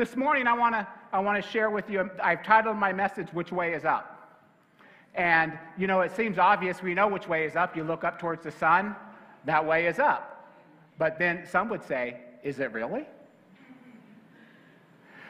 [0.00, 2.08] this morning I want to I want to share with you.
[2.22, 4.40] I've titled my message "Which Way Is Up,"
[5.14, 6.82] and you know it seems obvious.
[6.82, 7.76] We know which way is up.
[7.76, 8.96] You look up towards the sun,
[9.44, 10.48] that way is up.
[10.96, 13.04] But then some would say, "Is it really?"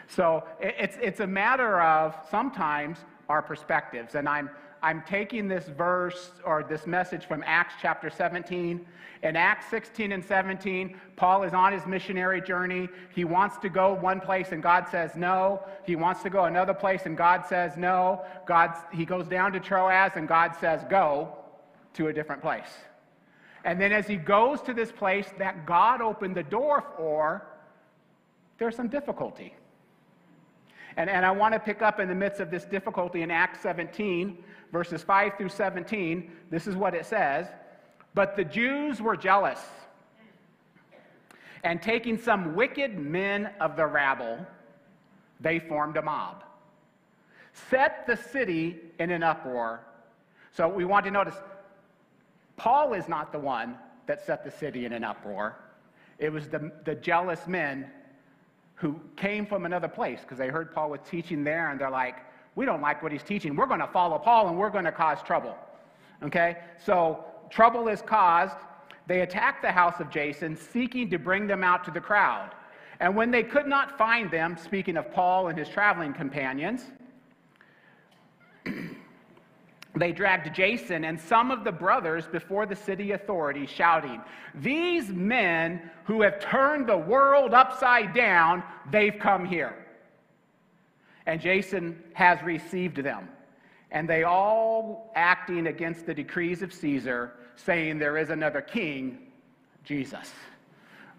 [0.06, 2.98] So it's it's a matter of sometimes
[3.28, 4.50] our perspectives, and I'm
[4.82, 8.86] I'm taking this verse or this message from Acts chapter 17.
[9.22, 12.88] In Acts 16 and 17, Paul is on his missionary journey.
[13.14, 15.62] He wants to go one place and God says no.
[15.84, 18.24] He wants to go another place and God says no.
[18.46, 21.36] God, he goes down to Troas and God says go
[21.94, 22.70] to a different place.
[23.64, 27.46] And then as he goes to this place that God opened the door for,
[28.58, 29.54] there's some difficulty.
[30.96, 33.60] And, and I want to pick up in the midst of this difficulty in Acts
[33.60, 34.38] 17
[34.72, 37.46] verses 5 through 17, this is what it says.
[38.14, 39.60] But the Jews were jealous,
[41.62, 44.38] and taking some wicked men of the rabble,
[45.40, 46.42] they formed a mob,
[47.52, 49.80] set the city in an uproar.
[50.52, 51.36] So we want to notice
[52.56, 55.56] Paul is not the one that set the city in an uproar.
[56.18, 57.90] It was the, the jealous men
[58.80, 62.16] who came from another place because they heard Paul was teaching there and they're like,
[62.54, 63.54] we don't like what he's teaching.
[63.54, 65.54] We're going to follow Paul and we're going to cause trouble.
[66.22, 66.56] Okay?
[66.82, 68.56] So trouble is caused.
[69.06, 72.52] They attacked the house of Jason, seeking to bring them out to the crowd.
[73.00, 76.86] And when they could not find them, speaking of Paul and his traveling companions,
[80.00, 84.20] they dragged Jason and some of the brothers before the city authorities, shouting,
[84.54, 89.74] These men who have turned the world upside down, they've come here
[91.30, 93.28] and Jason has received them.
[93.92, 99.18] And they all acting against the decrees of Caesar, saying there is another king,
[99.84, 100.32] Jesus.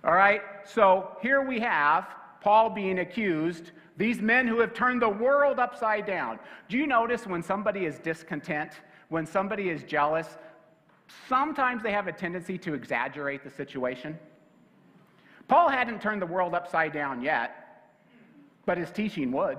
[0.04, 2.08] All right, so here we have
[2.42, 6.40] Paul being accused, these men who have turned the world upside down.
[6.70, 8.72] Do you notice when somebody is discontent,
[9.10, 10.38] when somebody is jealous,
[11.28, 14.18] sometimes they have a tendency to exaggerate the situation?
[15.48, 17.84] Paul hadn't turned the world upside down yet,
[18.66, 19.58] but his teaching would.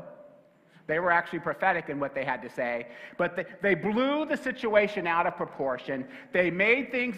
[0.87, 2.89] They were actually prophetic in what they had to say.
[3.17, 6.07] But they, they blew the situation out of proportion.
[6.33, 7.17] They made things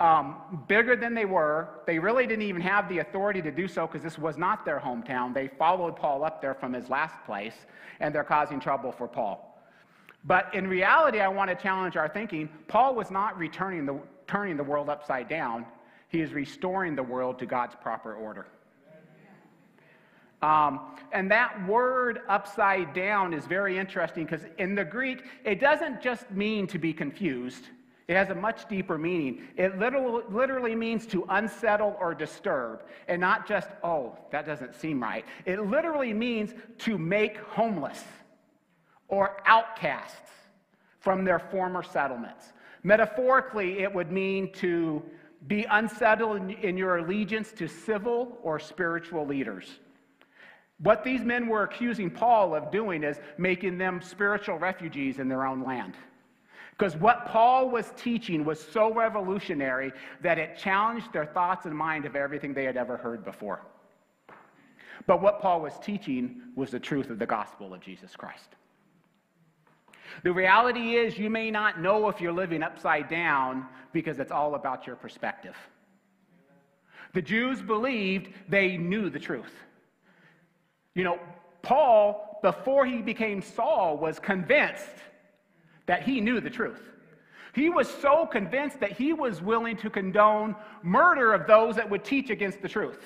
[0.00, 1.68] um, bigger than they were.
[1.86, 4.80] They really didn't even have the authority to do so because this was not their
[4.80, 5.32] hometown.
[5.32, 7.54] They followed Paul up there from his last place,
[8.00, 9.50] and they're causing trouble for Paul.
[10.24, 12.48] But in reality, I want to challenge our thinking.
[12.66, 15.66] Paul was not returning the, turning the world upside down,
[16.08, 18.46] he is restoring the world to God's proper order.
[20.42, 26.02] Um, and that word upside down is very interesting because in the Greek, it doesn't
[26.02, 27.64] just mean to be confused,
[28.06, 29.42] it has a much deeper meaning.
[29.56, 35.02] It literally, literally means to unsettle or disturb, and not just, oh, that doesn't seem
[35.02, 35.24] right.
[35.46, 38.04] It literally means to make homeless
[39.08, 40.30] or outcasts
[41.00, 42.52] from their former settlements.
[42.82, 45.02] Metaphorically, it would mean to
[45.46, 49.78] be unsettled in, in your allegiance to civil or spiritual leaders.
[50.78, 55.46] What these men were accusing Paul of doing is making them spiritual refugees in their
[55.46, 55.94] own land.
[56.76, 59.92] Because what Paul was teaching was so revolutionary
[60.22, 63.60] that it challenged their thoughts and mind of everything they had ever heard before.
[65.06, 68.48] But what Paul was teaching was the truth of the gospel of Jesus Christ.
[70.24, 74.56] The reality is, you may not know if you're living upside down because it's all
[74.56, 75.56] about your perspective.
[77.12, 79.54] The Jews believed they knew the truth.
[80.94, 81.18] You know,
[81.62, 84.90] Paul, before he became Saul, was convinced
[85.86, 86.82] that he knew the truth.
[87.54, 92.04] He was so convinced that he was willing to condone murder of those that would
[92.04, 92.98] teach against the truth.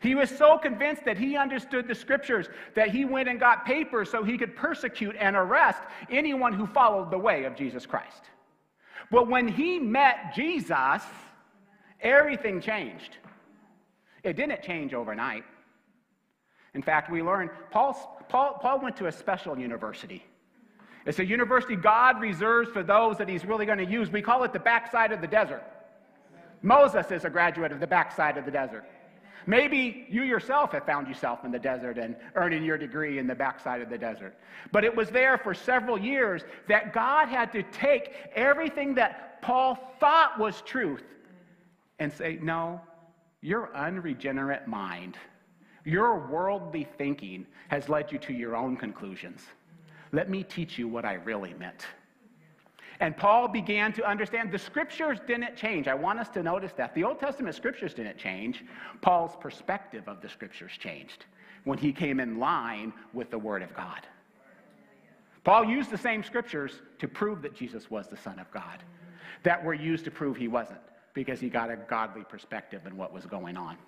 [0.00, 4.08] He was so convinced that he understood the scriptures that he went and got papers
[4.10, 8.22] so he could persecute and arrest anyone who followed the way of Jesus Christ.
[9.10, 11.02] But when he met Jesus,
[12.00, 13.18] everything changed.
[14.22, 15.44] It didn't change overnight.
[16.74, 20.24] In fact, we learn Paul, Paul, Paul went to a special university.
[21.06, 24.10] It's a university God reserves for those that he's really going to use.
[24.10, 25.62] We call it the backside of the desert.
[26.62, 28.84] Moses is a graduate of the backside of the desert.
[29.46, 33.34] Maybe you yourself have found yourself in the desert and earning your degree in the
[33.34, 34.36] backside of the desert.
[34.70, 39.78] But it was there for several years that God had to take everything that Paul
[39.98, 41.04] thought was truth
[41.98, 42.82] and say, No,
[43.40, 45.16] your unregenerate mind
[45.84, 49.42] your worldly thinking has led you to your own conclusions.
[50.12, 51.86] Let me teach you what I really meant.
[53.00, 55.88] And Paul began to understand the scriptures didn't change.
[55.88, 56.94] I want us to notice that.
[56.94, 58.62] The Old Testament scriptures didn't change.
[59.00, 61.24] Paul's perspective of the scriptures changed
[61.64, 64.06] when he came in line with the Word of God.
[65.44, 68.82] Paul used the same scriptures to prove that Jesus was the Son of God,
[69.44, 70.80] that were used to prove he wasn't,
[71.14, 73.78] because he got a godly perspective in what was going on.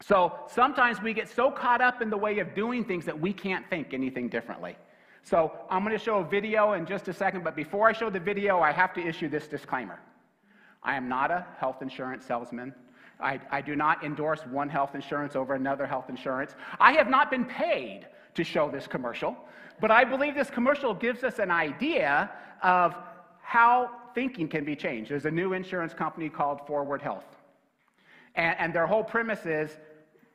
[0.00, 3.32] So sometimes we get so caught up in the way of doing things that we
[3.32, 4.76] can't think anything differently.
[5.22, 8.10] So I'm going to show a video in just a second, but before I show
[8.10, 9.98] the video, I have to issue this disclaimer.
[10.82, 12.74] I am not a health insurance salesman.
[13.20, 16.54] I, I, do not endorse one health insurance over another health insurance.
[16.80, 19.36] I have not been paid to show this commercial,
[19.80, 22.30] but I believe this commercial gives us an idea
[22.62, 22.94] of
[23.40, 25.10] how thinking can be changed.
[25.10, 27.33] There's a new insurance company called Forward Health.
[28.34, 29.76] And, and their whole premise is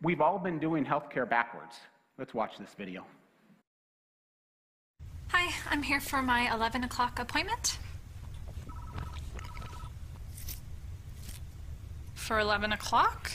[0.01, 1.75] we've all been doing healthcare backwards.
[2.18, 3.06] Let's watch this video.
[5.30, 7.78] Hi, I'm here for my 11 o'clock appointment.
[12.16, 13.31] For 11 o'clock?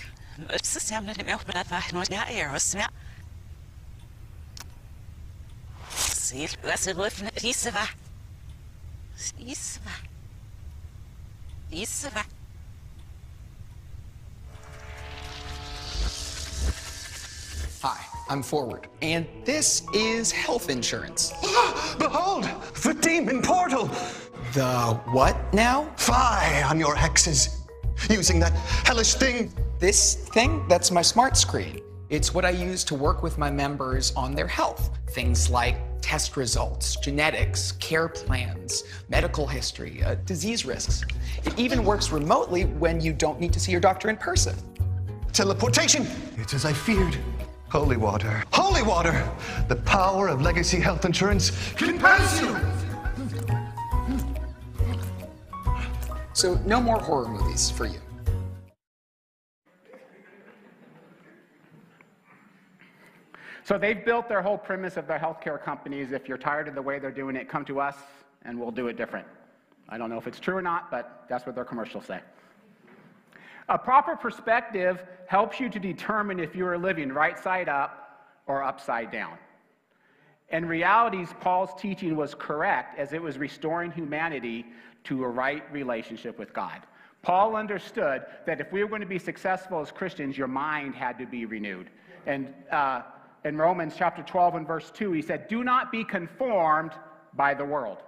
[17.86, 21.34] Hi, I'm Forward, and this is health insurance.
[21.98, 22.44] Behold,
[22.82, 23.90] the demon portal!
[24.54, 25.92] The what now?
[25.98, 27.58] Fie on your hexes!
[28.08, 28.54] Using that
[28.86, 29.52] hellish thing!
[29.80, 30.66] This thing?
[30.66, 31.82] That's my smart screen.
[32.08, 34.88] It's what I use to work with my members on their health.
[35.10, 41.04] Things like test results, genetics, care plans, medical history, uh, disease risks.
[41.44, 44.56] It even works remotely when you don't need to see your doctor in person.
[45.34, 46.06] Teleportation!
[46.38, 47.18] It's as I feared.
[47.74, 48.44] Holy water.
[48.52, 49.28] Holy water!
[49.66, 52.56] The power of legacy health insurance compels you!
[56.34, 57.98] So, no more horror movies for you.
[63.64, 66.12] So they've built their whole premise of their healthcare companies.
[66.12, 67.96] If you're tired of the way they're doing it, come to us
[68.44, 69.26] and we'll do it different.
[69.88, 72.20] I don't know if it's true or not, but that's what their commercials say.
[73.68, 78.62] A proper perspective helps you to determine if you are living right side up or
[78.62, 79.38] upside down.
[80.50, 84.66] In realities, Paul's teaching was correct as it was restoring humanity
[85.04, 86.82] to a right relationship with God.
[87.22, 91.18] Paul understood that if we were going to be successful as Christians, your mind had
[91.18, 91.88] to be renewed.
[92.26, 93.02] And uh,
[93.44, 96.92] in Romans chapter 12 and verse 2, he said, Do not be conformed
[97.32, 97.98] by the world,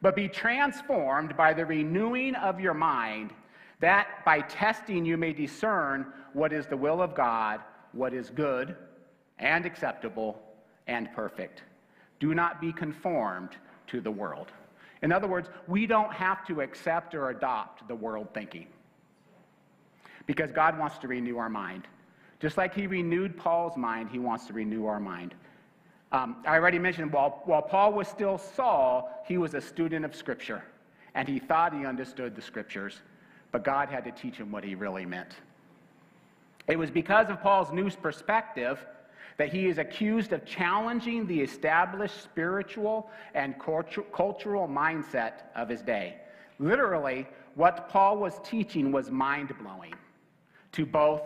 [0.00, 3.32] but be transformed by the renewing of your mind
[3.80, 7.60] that by testing you may discern what is the will of God,
[7.92, 8.76] what is good
[9.38, 10.42] and acceptable
[10.86, 11.62] and perfect.
[12.20, 13.50] Do not be conformed
[13.88, 14.52] to the world.
[15.02, 18.66] In other words, we don't have to accept or adopt the world thinking
[20.26, 21.86] because God wants to renew our mind.
[22.40, 25.34] Just like He renewed Paul's mind, He wants to renew our mind.
[26.12, 30.14] Um, I already mentioned while, while Paul was still Saul, he was a student of
[30.14, 30.62] Scripture,
[31.14, 33.00] and he thought he understood the Scriptures
[33.56, 35.36] but God had to teach him what he really meant.
[36.68, 38.84] It was because of Paul's new perspective
[39.38, 46.16] that he is accused of challenging the established spiritual and cultural mindset of his day.
[46.58, 49.94] Literally, what Paul was teaching was mind blowing
[50.72, 51.22] to both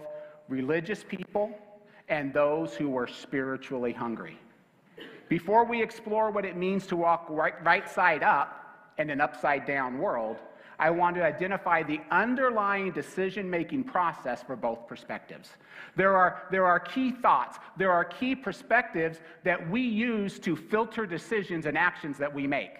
[0.48, 1.50] religious people
[2.08, 4.38] and those who were spiritually hungry.
[5.28, 9.66] Before we explore what it means to walk right, right side up in an upside
[9.66, 10.36] down world,
[10.80, 15.50] I want to identify the underlying decision making process for both perspectives.
[15.94, 21.04] There are, there are key thoughts, there are key perspectives that we use to filter
[21.04, 22.78] decisions and actions that we make.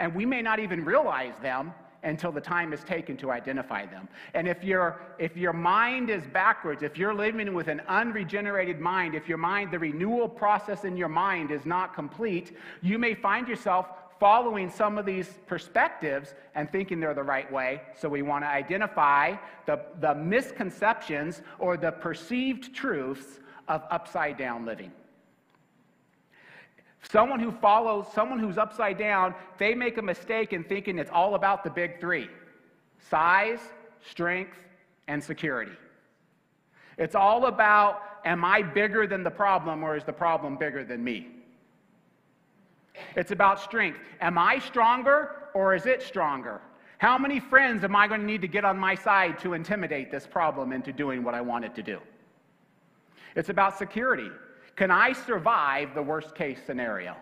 [0.00, 1.72] And we may not even realize them
[2.02, 4.08] until the time is taken to identify them.
[4.34, 9.14] And if, your if your mind is backwards, if you're living with an unregenerated mind,
[9.14, 13.46] if your mind, the renewal process in your mind is not complete, you may find
[13.46, 13.86] yourself
[14.18, 17.82] following some of these perspectives and thinking they're the right way.
[17.96, 24.64] So we want to identify the, the misconceptions or the perceived truths of upside down
[24.64, 24.92] living.
[27.02, 31.34] Someone who follows, someone who's upside down, they make a mistake in thinking it's all
[31.34, 32.28] about the big three
[32.98, 33.60] size,
[34.08, 34.56] strength,
[35.06, 35.72] and security.
[36.98, 41.04] It's all about am I bigger than the problem or is the problem bigger than
[41.04, 41.28] me?
[43.16, 43.98] It's about strength.
[44.20, 46.60] Am I stronger or is it stronger?
[46.98, 50.10] How many friends am I going to need to get on my side to intimidate
[50.10, 52.00] this problem into doing what I want it to do?
[53.34, 54.30] It's about security.
[54.76, 57.16] Can I survive the worst case scenario?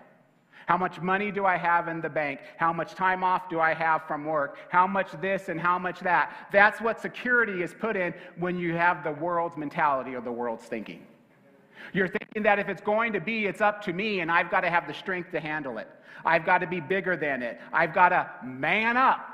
[0.66, 2.40] How much money do I have in the bank?
[2.57, 4.57] How much time off do I have from work?
[4.71, 6.49] How much this and how much that?
[6.52, 10.64] That's what security is put in when you have the world's mentality or the world's
[10.64, 11.07] thinking.
[11.93, 14.61] You're thinking that if it's going to be, it's up to me and I've got
[14.61, 15.88] to have the strength to handle it.
[16.25, 17.61] I've got to be bigger than it.
[17.73, 19.31] I've got to man up.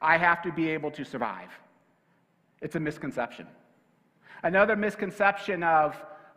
[0.00, 1.50] I have to be able to survive.
[2.60, 3.46] It's a misconception.
[4.42, 5.96] Another misconception of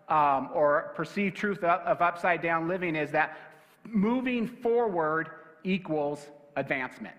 [0.10, 3.38] um, or perceived truth of, of upside down living is that
[3.86, 5.30] moving forward
[5.64, 7.16] equals advancement.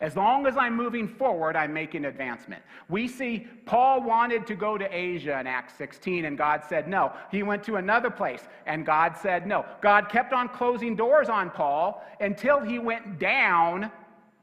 [0.00, 2.62] As long as I'm moving forward, I'm making advancement.
[2.88, 7.12] We see Paul wanted to go to Asia in Acts 16, and God said no.
[7.30, 9.64] He went to another place, and God said no.
[9.80, 13.90] God kept on closing doors on Paul until he went down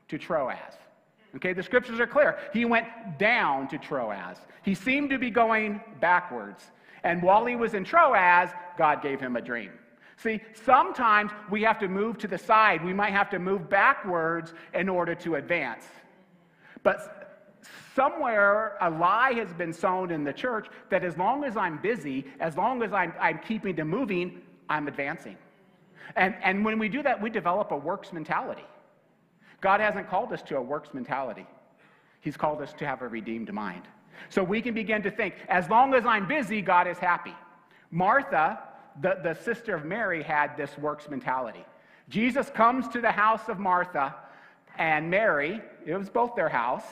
[0.07, 0.57] to Troas.
[1.36, 2.38] Okay, the scriptures are clear.
[2.51, 4.38] He went down to Troas.
[4.63, 6.72] He seemed to be going backwards.
[7.03, 9.72] And while he was in Troas, God gave him a dream.
[10.17, 12.84] See, sometimes we have to move to the side.
[12.84, 15.86] We might have to move backwards in order to advance.
[16.84, 17.24] But
[17.96, 22.25] somewhere a lie has been sown in the church that as long as I'm busy,
[22.39, 25.38] as long as I'm, I'm keeping to moving, I'm advancing.
[26.15, 28.65] And, and when we do that, we develop a works mentality.
[29.62, 31.46] God hasn't called us to a works mentality,
[32.22, 33.84] He's called us to have a redeemed mind.
[34.29, 37.34] So we can begin to think, as long as I'm busy, God is happy.
[37.91, 38.60] Martha,
[39.02, 41.66] the, the sister of Mary, had this works mentality.
[42.10, 44.16] Jesus comes to the house of Martha
[44.78, 46.86] and Mary, it was both their house,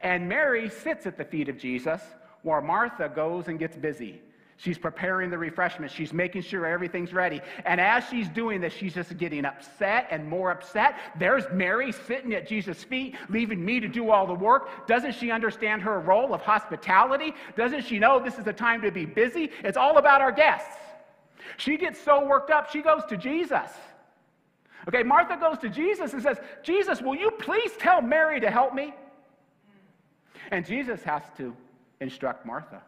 [0.00, 2.00] and Mary sits at the feet of Jesus
[2.42, 4.22] while Martha goes and gets busy.
[4.58, 5.92] She's preparing the refreshment.
[5.92, 7.42] She's making sure everything's ready.
[7.66, 10.96] And as she's doing this, she's just getting upset and more upset.
[11.18, 14.86] There's Mary sitting at Jesus' feet, leaving me to do all the work.
[14.86, 17.34] Doesn't she understand her role of hospitality?
[17.54, 19.50] Doesn't she know this is a time to be busy?
[19.62, 20.74] It's all about our guests.
[21.56, 23.70] She gets so worked up, she goes to Jesus.
[24.88, 28.74] Okay, Martha goes to Jesus and says, Jesus, will you please tell Mary to help
[28.74, 28.94] me?
[30.52, 31.56] And Jesus has to
[32.00, 32.82] instruct Martha.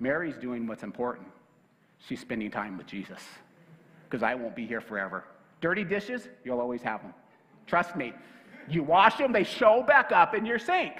[0.00, 1.26] Mary's doing what's important.
[1.98, 3.20] She's spending time with Jesus
[4.08, 5.24] because I won't be here forever.
[5.60, 7.14] Dirty dishes, you'll always have them.
[7.66, 8.12] Trust me.
[8.68, 10.94] You wash them, they show back up in your sink.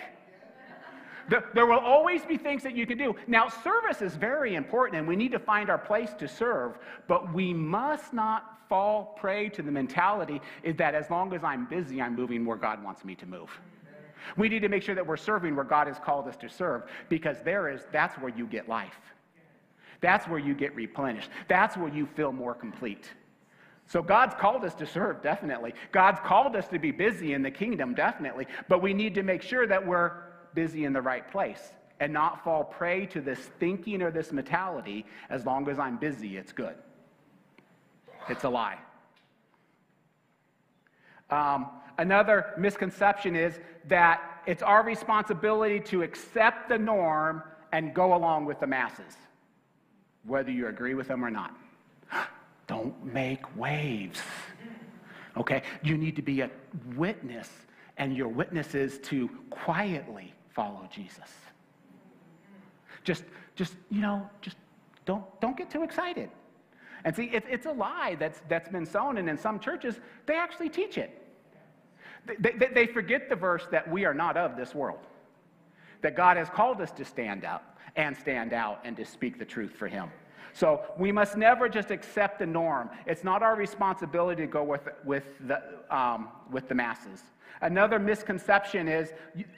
[1.29, 3.15] There will always be things that you can do.
[3.27, 6.79] Now, service is very important, and we need to find our place to serve,
[7.09, 11.67] but we must not fall prey to the mentality is that as long as I'm
[11.67, 13.51] busy, I'm moving where God wants me to move.
[14.37, 16.85] We need to make sure that we're serving where God has called us to serve
[17.09, 18.99] because there is that's where you get life.
[20.01, 21.31] That's where you get replenished.
[21.49, 23.11] That's where you feel more complete.
[23.87, 25.75] So God's called us to serve definitely.
[25.93, 29.43] God's called us to be busy in the kingdom definitely, but we need to make
[29.43, 30.13] sure that we're
[30.55, 35.07] busy in the right place and not fall prey to this thinking or this mentality
[35.31, 36.75] as long as I'm busy it's good.
[38.29, 38.79] It's a lie.
[41.31, 41.69] Um,
[41.99, 47.43] Another misconception is that it's our responsibility to accept the norm
[47.73, 49.17] and go along with the masses,
[50.25, 51.55] whether you agree with them or not.
[52.67, 54.21] Don't make waves.
[55.37, 55.63] Okay?
[55.83, 56.51] You need to be a
[56.97, 57.51] witness,
[57.97, 61.31] and your witness is to quietly follow Jesus.
[63.03, 64.57] Just, just, you know, just
[65.05, 66.31] don't, don't get too excited.
[67.05, 70.37] And see, it, it's a lie that's, that's been sown, and in some churches, they
[70.37, 71.21] actually teach it.
[72.27, 75.01] They, they, they forget the verse that we are not of this world,
[76.01, 79.45] that God has called us to stand up and stand out and to speak the
[79.45, 80.09] truth for Him.
[80.55, 82.89] So we must never just accept the norm.
[83.07, 87.23] It's not our responsibility to go with, with, the, um, with the masses.
[87.61, 89.13] Another misconception is,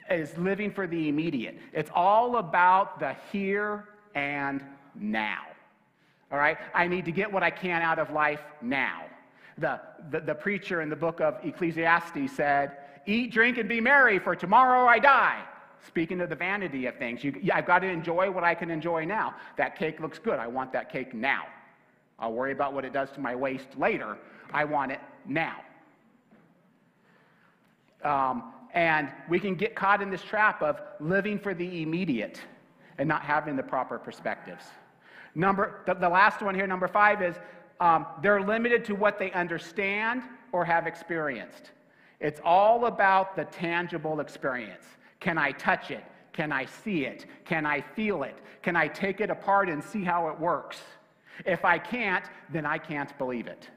[0.09, 1.57] is living for the immediate.
[1.73, 3.85] It's all about the here
[4.15, 4.63] and
[4.95, 5.43] now.
[6.31, 6.57] All right?
[6.73, 9.05] I need to get what I can out of life now.
[9.57, 9.79] The,
[10.11, 14.35] the, the preacher in the book of Ecclesiastes said, Eat, drink, and be merry, for
[14.35, 15.41] tomorrow I die.
[15.87, 19.05] Speaking of the vanity of things, you, I've got to enjoy what I can enjoy
[19.05, 19.35] now.
[19.55, 20.39] That cake looks good.
[20.39, 21.45] I want that cake now.
[22.19, 24.17] I'll worry about what it does to my waist later.
[24.53, 25.61] I want it now.
[28.03, 32.41] Um, and we can get caught in this trap of living for the immediate
[32.97, 34.65] and not having the proper perspectives.
[35.35, 37.35] Number, the, the last one here, number five, is
[37.79, 41.71] um, they're limited to what they understand or have experienced.
[42.19, 44.85] It's all about the tangible experience.
[45.19, 46.03] Can I touch it?
[46.33, 47.25] Can I see it?
[47.45, 48.35] Can I feel it?
[48.61, 50.79] Can I take it apart and see how it works?
[51.45, 53.69] If I can't, then I can't believe it.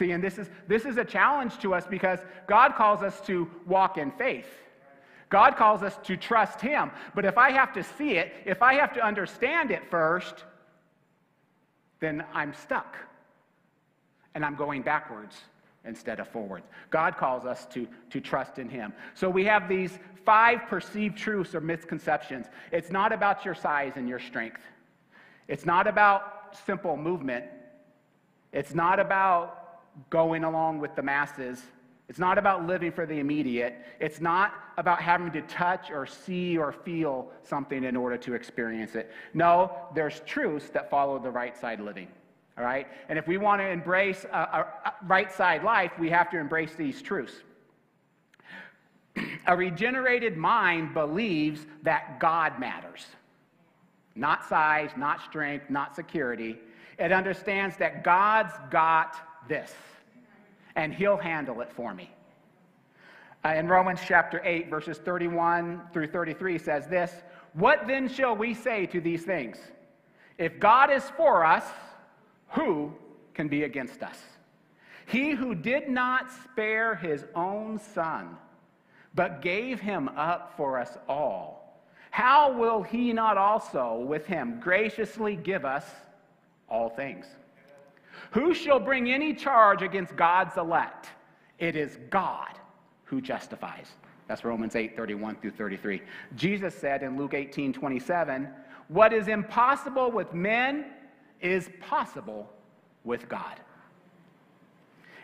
[0.00, 3.46] See, and this is, this is a challenge to us because God calls us to
[3.66, 4.46] walk in faith.
[5.28, 6.90] God calls us to trust Him.
[7.14, 10.44] But if I have to see it, if I have to understand it first,
[12.00, 12.96] then I'm stuck
[14.34, 15.36] and I'm going backwards
[15.84, 16.66] instead of forwards.
[16.88, 18.94] God calls us to, to trust in Him.
[19.12, 22.46] So we have these five perceived truths or misconceptions.
[22.72, 24.62] It's not about your size and your strength,
[25.46, 27.44] it's not about simple movement,
[28.50, 29.59] it's not about
[30.08, 31.62] going along with the masses.
[32.08, 33.76] It's not about living for the immediate.
[34.00, 38.96] It's not about having to touch or see or feel something in order to experience
[38.96, 39.12] it.
[39.32, 42.08] No, there's truths that follow the right side living.
[42.58, 42.88] All right?
[43.08, 46.74] And if we want to embrace a, a, right side life, we have to embrace
[46.74, 47.34] these truths.
[49.46, 53.06] a regenerated mind believes that God matters,
[54.16, 56.58] not size, not strength, not security.
[56.98, 59.14] It understands that God's got
[59.48, 59.72] this,
[60.76, 62.10] and He'll handle it for me.
[63.44, 67.12] Uh, in Romans chapter 8, verses 31 through 33 says this
[67.54, 69.58] What then shall we say to these things?
[70.36, 71.64] If God is for us,
[72.48, 72.92] who
[73.34, 74.18] can be against us?
[75.06, 78.36] He who did not spare his own son,
[79.14, 85.36] but gave him up for us all, how will he not also with him graciously
[85.36, 85.84] give us
[86.68, 87.26] all things?
[88.32, 91.08] Who shall bring any charge against God's elect?
[91.58, 92.58] It is God
[93.04, 93.92] who justifies.
[94.28, 96.02] That's Romans 8, 31 through 33.
[96.36, 98.48] Jesus said in Luke 18, 27,
[98.88, 100.86] What is impossible with men
[101.40, 102.48] is possible
[103.04, 103.58] with God.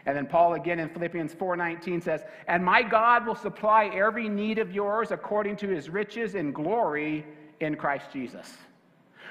[0.06, 4.58] And then Paul again in Philippians 4:19 says, "And my God will supply every need
[4.58, 7.26] of yours according to his riches in glory
[7.60, 8.56] in Christ Jesus."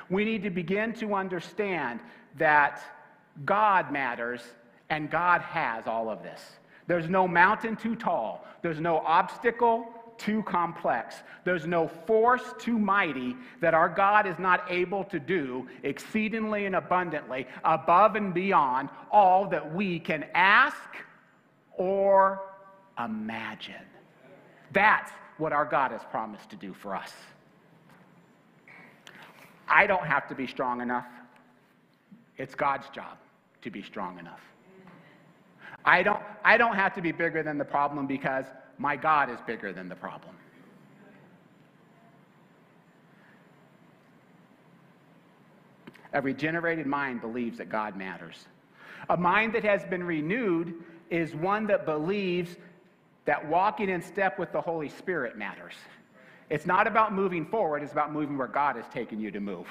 [0.10, 2.02] We need to begin to understand
[2.36, 2.84] that
[3.44, 4.42] God matters
[4.90, 6.42] and God has all of this.
[6.88, 8.46] There's no mountain too tall.
[8.62, 9.88] There's no obstacle
[10.18, 11.16] too complex.
[11.44, 16.76] There's no force too mighty that our God is not able to do exceedingly and
[16.76, 20.78] abundantly, above and beyond all that we can ask
[21.74, 22.42] or
[23.04, 23.76] imagine.
[24.72, 27.12] That's what our God has promised to do for us.
[29.68, 31.08] I don't have to be strong enough.
[32.38, 33.18] It's God's job
[33.66, 34.40] to be strong enough.
[35.84, 38.46] I don't, I don't have to be bigger than the problem because
[38.78, 40.36] my God is bigger than the problem.
[46.14, 48.46] A regenerated mind believes that God matters.
[49.10, 50.76] A mind that has been renewed
[51.10, 52.56] is one that believes
[53.26, 55.74] that walking in step with the Holy Spirit matters.
[56.52, 59.68] It's not about moving forward, it's about moving where God has taken you to move.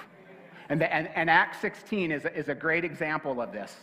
[0.69, 3.75] And, the, and, and Acts 16 is, is a great example of this.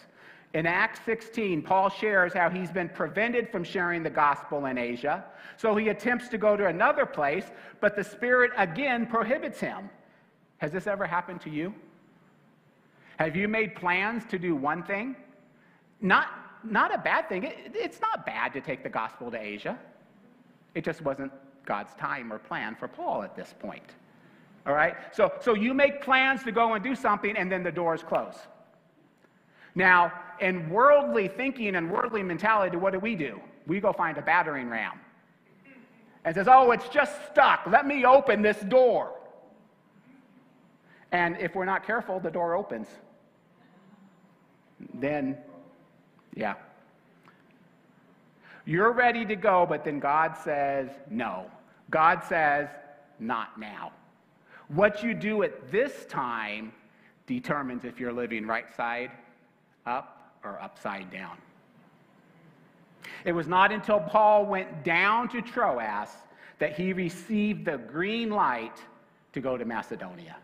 [0.54, 5.24] In Acts 16, Paul shares how he's been prevented from sharing the gospel in Asia.
[5.56, 7.46] So he attempts to go to another place,
[7.80, 9.90] but the Spirit again prohibits him.
[10.58, 11.74] Has this ever happened to you?
[13.18, 15.16] Have you made plans to do one thing?
[16.02, 16.28] Not,
[16.64, 17.46] not a bad thing.
[17.46, 19.78] It, it's not bad to take the gospel to Asia.
[20.76, 21.32] It just wasn't
[21.66, 23.84] God's time or plan for Paul at this point.
[24.66, 24.96] All right?
[25.12, 28.36] So, so you make plans to go and do something, and then the doors close.
[29.76, 33.40] Now, in worldly thinking and worldly mentality, what do we do?
[33.68, 35.00] We go find a battering ram
[36.26, 37.62] and says, Oh, it's just stuck.
[37.68, 39.14] Let me open this door.
[41.12, 42.88] And if we're not careful, the door opens.
[44.94, 45.38] Then,
[46.36, 46.56] yeah.
[48.66, 51.50] You're ready to go, but then God says, No.
[51.90, 52.70] God says,
[53.20, 53.92] Not now.
[54.74, 56.72] What you do at this time
[57.28, 59.12] determines if you're living right side
[59.86, 61.38] up or upside down.
[63.26, 66.10] It was not until Paul went down to Troas
[66.60, 68.82] that he received the green light
[69.34, 70.38] to go to Macedonia.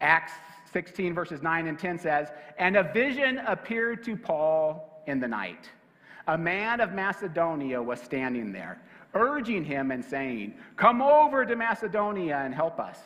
[0.00, 0.32] Acts
[0.72, 5.68] 16, verses 9 and 10 says, And a vision appeared to Paul in the night.
[6.28, 8.80] A man of Macedonia was standing there,
[9.14, 12.98] urging him and saying, Come over to Macedonia and help us.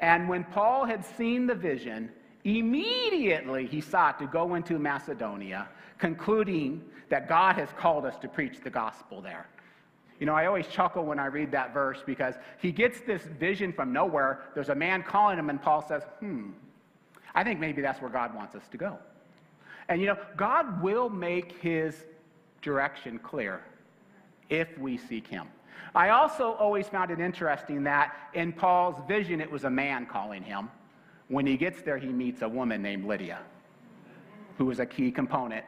[0.00, 2.10] And when Paul had seen the vision,
[2.44, 5.68] Immediately he sought to go into Macedonia,
[5.98, 9.46] concluding that God has called us to preach the gospel there.
[10.18, 13.72] You know, I always chuckle when I read that verse because he gets this vision
[13.72, 14.42] from nowhere.
[14.54, 16.50] There's a man calling him, and Paul says, Hmm,
[17.34, 18.98] I think maybe that's where God wants us to go.
[19.88, 22.04] And you know, God will make his
[22.60, 23.62] direction clear
[24.52, 25.48] if we seek him.
[25.94, 30.42] I also always found it interesting that in Paul's vision, it was a man calling
[30.42, 30.68] him.
[31.28, 33.40] When he gets there, he meets a woman named Lydia,
[34.58, 35.64] who is a key component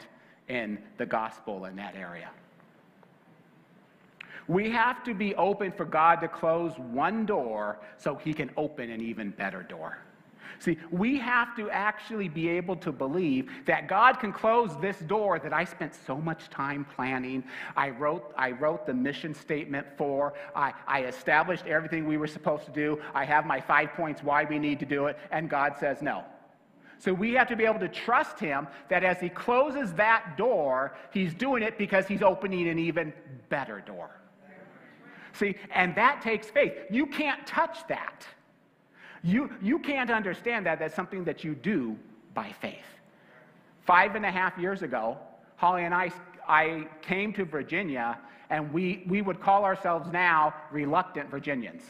[0.49, 2.29] in the gospel in that area.
[4.47, 8.91] We have to be open for God to close one door so he can open
[8.91, 9.99] an even better door.
[10.59, 15.39] See, we have to actually be able to believe that God can close this door
[15.39, 17.45] that I spent so much time planning.
[17.77, 22.65] I wrote, I wrote the mission statement for, I, I established everything we were supposed
[22.67, 23.01] to do.
[23.15, 26.25] I have my five points why we need to do it, and God says no.
[26.99, 30.97] So we have to be able to trust Him that as He closes that door,
[31.13, 33.13] He's doing it because He's opening an even
[33.49, 34.11] better door.
[35.35, 36.73] See, and that takes faith.
[36.91, 38.27] You can't touch that.
[39.25, 40.79] You, you can't understand that.
[40.79, 41.97] That's something that you do
[42.35, 42.85] by faith.
[43.87, 45.17] Five and a half years ago,
[45.57, 46.13] Holly and I,
[46.47, 48.19] I came to Virginia,
[48.51, 51.83] and we, we would call ourselves now reluctant Virginians.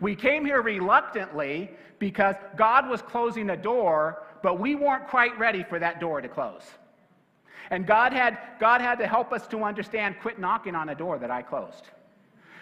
[0.00, 5.64] We came here reluctantly because God was closing a door, but we weren't quite ready
[5.64, 6.62] for that door to close.
[7.70, 11.18] And God had, God had to help us to understand quit knocking on a door
[11.18, 11.88] that I closed.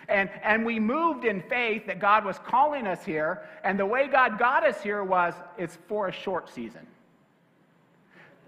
[0.08, 3.42] And, and we moved in faith that God was calling us here.
[3.64, 6.86] And the way God got us here was it's for a short season.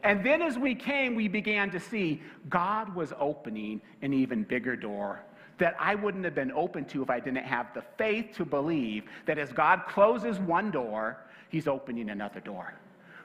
[0.04, 4.76] And then as we came, we began to see God was opening an even bigger
[4.76, 5.20] door
[5.58, 9.04] that I wouldn't have been open to if I didn't have the faith to believe
[9.26, 11.18] that as God closes one door,
[11.48, 12.74] He's opening another door.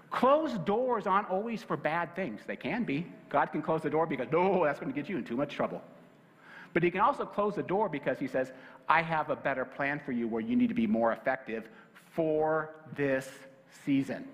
[0.09, 2.41] Closed doors aren't always for bad things.
[2.45, 3.05] They can be.
[3.29, 5.53] God can close the door because, no, that's going to get you in too much
[5.53, 5.81] trouble.
[6.73, 8.51] But he can also close the door because he says,
[8.89, 11.69] I have a better plan for you where you need to be more effective
[12.11, 13.29] for this
[13.85, 14.27] season.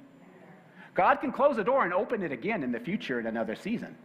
[0.93, 3.95] God can close the door and open it again in the future in another season.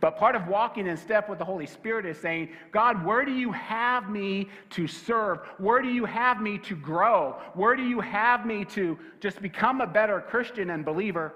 [0.00, 3.32] But part of walking in step with the Holy Spirit is saying, God, where do
[3.32, 5.38] you have me to serve?
[5.58, 7.36] Where do you have me to grow?
[7.54, 11.34] Where do you have me to just become a better Christian and believer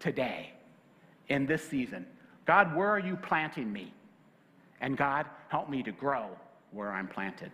[0.00, 0.52] today
[1.28, 2.06] in this season?
[2.44, 3.94] God, where are you planting me?
[4.80, 6.30] And God, help me to grow
[6.70, 7.52] where I'm planted.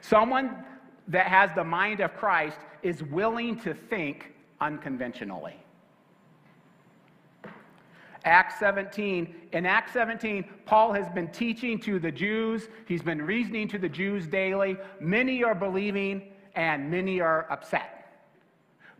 [0.00, 0.64] Someone
[1.06, 5.54] that has the mind of Christ is willing to think unconventionally.
[8.24, 9.32] Acts 17.
[9.52, 12.68] In Acts 17, Paul has been teaching to the Jews.
[12.88, 14.76] He's been reasoning to the Jews daily.
[14.98, 18.18] Many are believing and many are upset.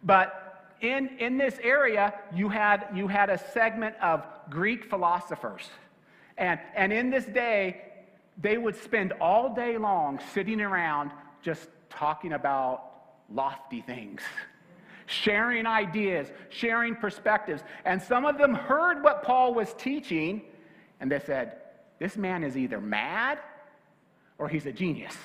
[0.04, 5.70] But in, in this area, you had, you had a segment of Greek philosophers
[6.38, 7.82] and, and in this day,
[8.40, 11.10] they would spend all day long sitting around
[11.42, 12.84] just talking about
[13.28, 14.22] lofty things,
[15.06, 17.62] sharing ideas, sharing perspectives.
[17.84, 20.42] And some of them heard what Paul was teaching,
[21.00, 21.56] and they said,
[21.98, 23.38] This man is either mad
[24.38, 25.16] or he's a genius.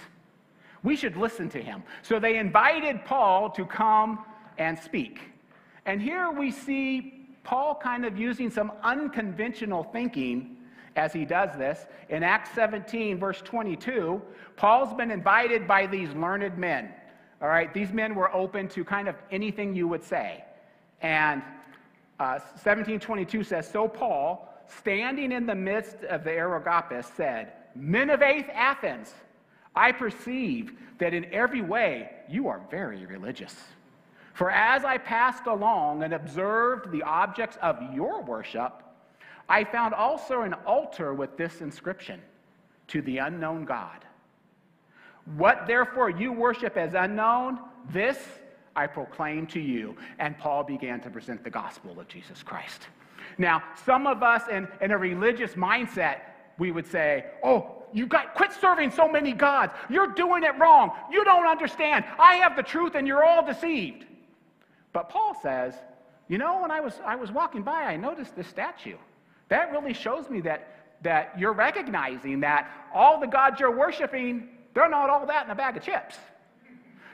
[0.81, 1.83] We should listen to him.
[2.01, 4.25] So they invited Paul to come
[4.57, 5.19] and speak.
[5.85, 10.57] And here we see Paul kind of using some unconventional thinking
[10.95, 11.85] as he does this.
[12.09, 14.21] In Acts 17, verse 22,
[14.55, 16.89] Paul's been invited by these learned men.
[17.41, 20.43] All right, these men were open to kind of anything you would say.
[21.01, 21.41] And
[22.19, 28.21] uh, 1722 says, So Paul, standing in the midst of the Areopagus, said, Men of
[28.21, 29.13] Athens,
[29.75, 33.55] I perceive that in every way you are very religious.
[34.33, 38.82] For as I passed along and observed the objects of your worship,
[39.53, 42.19] I found also an altar with this inscription
[42.87, 44.03] to the unknown God.
[45.35, 47.59] What therefore you worship as unknown,
[47.91, 48.17] this
[48.75, 49.95] I proclaim to you.
[50.17, 52.87] And Paul began to present the gospel of Jesus Christ.
[53.37, 56.21] Now, some of us in, in a religious mindset,
[56.57, 59.71] we would say, Oh, you got quit serving so many gods.
[59.87, 60.93] You're doing it wrong.
[61.11, 62.05] You don't understand.
[62.17, 64.07] I have the truth and you're all deceived.
[64.93, 65.75] But Paul says,
[66.27, 68.97] you know, when I was I was walking by, I noticed this statue.
[69.49, 70.67] That really shows me that,
[71.01, 75.55] that you're recognizing that all the gods you're worshiping, they're not all that in a
[75.55, 76.17] bag of chips.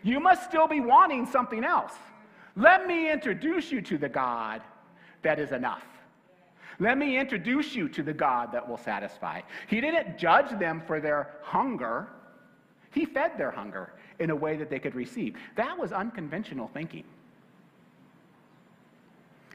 [0.04, 1.94] You must still be wanting something else.
[2.56, 4.62] Let me introduce you to the God
[5.22, 5.86] that is enough.
[6.80, 9.42] Let me introduce you to the God that will satisfy.
[9.68, 12.08] He didn't judge them for their hunger,
[12.92, 15.36] He fed their hunger in a way that they could receive.
[15.56, 17.04] That was unconventional thinking.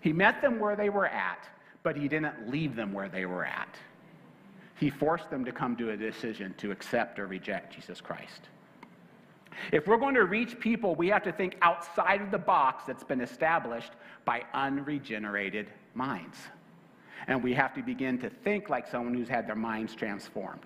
[0.00, 1.48] He met them where they were at
[1.84, 3.76] but he didn't leave them where they were at.
[4.80, 8.48] He forced them to come to a decision to accept or reject Jesus Christ.
[9.70, 13.04] If we're going to reach people, we have to think outside of the box that's
[13.04, 13.92] been established
[14.24, 16.38] by unregenerated minds.
[17.28, 20.62] And we have to begin to think like someone who's had their minds transformed.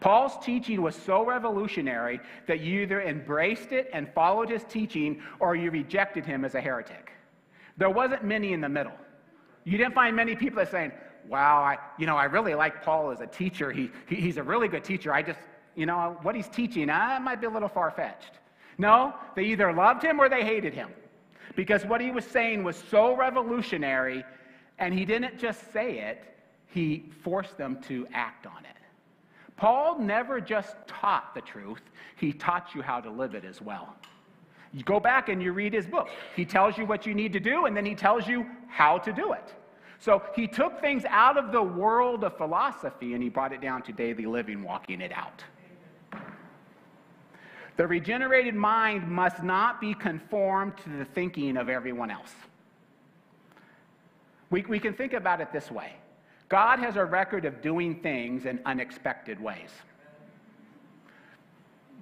[0.00, 5.54] Paul's teaching was so revolutionary that you either embraced it and followed his teaching or
[5.54, 7.12] you rejected him as a heretic.
[7.76, 8.92] There wasn't many in the middle.
[9.64, 10.92] You didn't find many people that saying,
[11.28, 13.70] wow, I, you know, I really like Paul as a teacher.
[13.70, 15.12] He, he, he's a really good teacher.
[15.12, 15.38] I just,
[15.76, 18.38] you know, what he's teaching, uh, might be a little far fetched.
[18.78, 20.88] No, they either loved him or they hated him.
[21.56, 24.24] Because what he was saying was so revolutionary,
[24.78, 26.24] and he didn't just say it,
[26.66, 28.76] he forced them to act on it.
[29.56, 31.82] Paul never just taught the truth,
[32.16, 33.94] he taught you how to live it as well.
[34.72, 36.08] You go back and you read his book.
[36.36, 39.12] He tells you what you need to do, and then he tells you how to
[39.12, 39.54] do it.
[40.00, 43.82] So he took things out of the world of philosophy and he brought it down
[43.82, 45.44] to daily living, walking it out.
[47.76, 52.32] The regenerated mind must not be conformed to the thinking of everyone else.
[54.48, 55.92] We, we can think about it this way
[56.48, 59.70] God has a record of doing things in unexpected ways.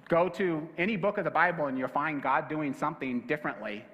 [0.09, 3.85] Go to any book of the Bible and you'll find God doing something differently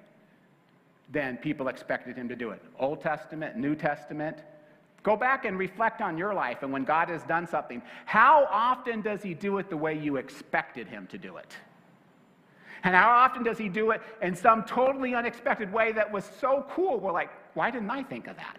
[1.12, 2.62] than people expected him to do it.
[2.80, 4.38] Old Testament, New Testament.
[5.02, 7.80] Go back and reflect on your life and when God has done something.
[8.06, 11.54] How often does he do it the way you expected him to do it?
[12.82, 16.66] And how often does he do it in some totally unexpected way that was so
[16.70, 16.98] cool?
[16.98, 18.58] We're like, why didn't I think of that?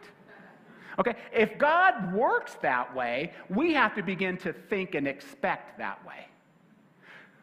[0.99, 6.05] Okay, if God works that way, we have to begin to think and expect that
[6.05, 6.27] way.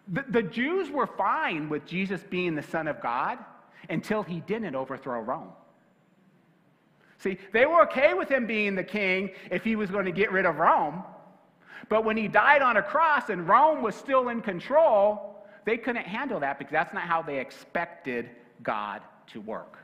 [0.09, 3.39] The, the Jews were fine with Jesus being the Son of God
[3.89, 5.51] until he didn't overthrow Rome.
[7.19, 10.31] See, they were okay with him being the king if he was going to get
[10.31, 11.03] rid of Rome.
[11.89, 16.07] But when he died on a cross and Rome was still in control, they couldn't
[16.07, 18.31] handle that because that's not how they expected
[18.63, 19.79] God to work.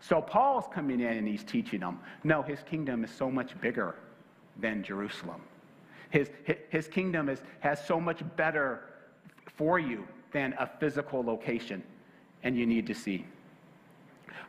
[0.00, 3.96] So Paul's coming in and he's teaching them no, his kingdom is so much bigger
[4.58, 5.40] than Jerusalem.
[6.10, 6.30] His,
[6.70, 8.87] his kingdom is, has so much better
[9.56, 11.82] for you than a physical location,
[12.42, 13.26] and you need to see.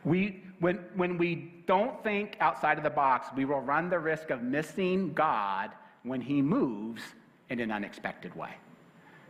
[0.04, 4.30] We, when, when we don't think outside of the box, we will run the risk
[4.30, 5.70] of missing God
[6.02, 7.02] when He moves
[7.48, 8.54] in an unexpected way.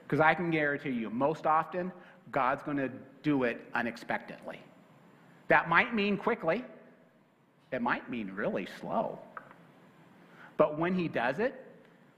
[0.05, 1.93] Because I can guarantee you, most often,
[2.33, 2.91] God's going to
[3.23, 4.61] do it unexpectedly.
[5.49, 6.65] That might mean quickly,
[7.73, 9.19] it might mean really slow.
[10.57, 11.65] But when He does it,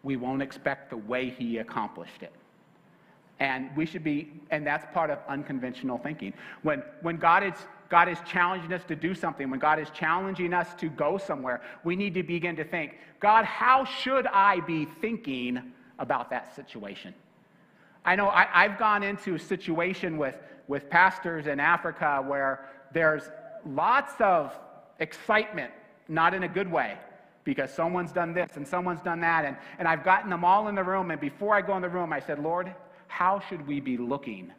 [0.02, 2.32] we won't expect the way He accomplished it.
[3.42, 6.32] And we should be, and that's part of unconventional thinking.
[6.62, 7.54] When, when God, is,
[7.88, 11.60] God is challenging us to do something, when God is challenging us to go somewhere,
[11.82, 17.14] we need to begin to think, God, how should I be thinking about that situation?
[18.04, 20.36] I know I, have gone into a situation with,
[20.68, 23.28] with pastors in Africa where there's
[23.66, 24.56] lots of
[25.00, 25.72] excitement,
[26.06, 26.96] not in a good way,
[27.42, 29.44] because someone's done this and someone's done that.
[29.44, 31.10] And, and I've gotten them all in the room.
[31.10, 32.72] And before I go in the room, I said, Lord,
[33.12, 34.50] how should we be looking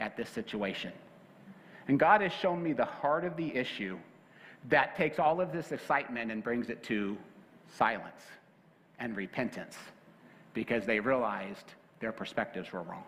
[0.00, 0.90] at this situation?
[1.86, 3.96] And God has shown me the heart of the issue
[4.68, 7.16] that takes all of this excitement and brings it to
[7.78, 8.22] silence
[8.98, 9.76] and repentance
[10.54, 13.04] because they realized their perspectives were wrong.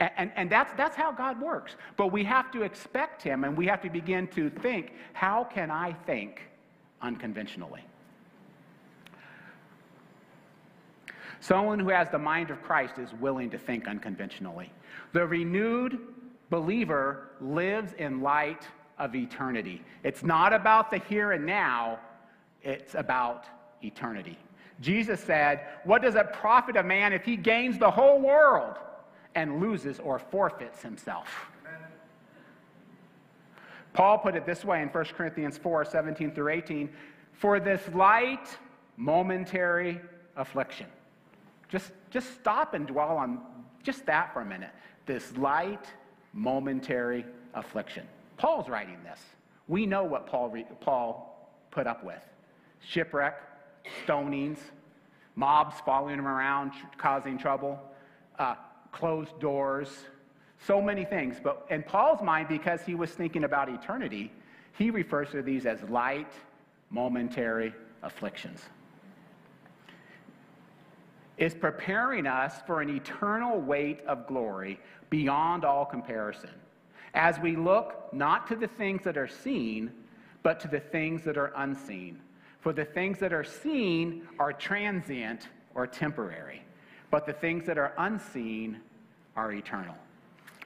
[0.00, 1.76] And, and, and, that's, that's how God works.
[1.96, 5.70] But we have to expect Him and we have to begin to think how can
[5.70, 6.40] I think
[7.00, 7.84] unconventionally?
[11.44, 14.72] Someone who has the mind of Christ is willing to think unconventionally.
[15.12, 15.98] The renewed
[16.48, 18.66] believer lives in light
[18.98, 19.82] of eternity.
[20.04, 21.98] It's not about the here and now,
[22.62, 23.44] it's about
[23.82, 24.38] eternity.
[24.80, 28.78] Jesus said, What does it profit a man if he gains the whole world
[29.34, 31.28] and loses or forfeits himself?
[33.92, 36.88] Paul put it this way in 1 Corinthians 4 17 through 18
[37.32, 38.48] For this light,
[38.96, 40.00] momentary
[40.36, 40.86] affliction.
[41.68, 43.40] Just, just stop and dwell on
[43.82, 44.70] just that for a minute.
[45.06, 45.86] This light,
[46.32, 47.24] momentary
[47.54, 48.06] affliction.
[48.36, 49.20] Paul's writing this.
[49.68, 52.22] We know what Paul, re- Paul put up with
[52.80, 53.40] shipwreck,
[54.06, 54.58] stonings,
[55.36, 57.78] mobs following him around, causing trouble,
[58.38, 58.56] uh,
[58.92, 59.88] closed doors,
[60.66, 61.36] so many things.
[61.42, 64.32] But in Paul's mind, because he was thinking about eternity,
[64.76, 66.32] he refers to these as light,
[66.90, 68.60] momentary afflictions.
[71.36, 74.78] Is preparing us for an eternal weight of glory
[75.10, 76.50] beyond all comparison.
[77.12, 79.90] As we look not to the things that are seen,
[80.42, 82.20] but to the things that are unseen.
[82.60, 86.62] For the things that are seen are transient or temporary,
[87.10, 88.80] but the things that are unseen
[89.36, 89.96] are eternal.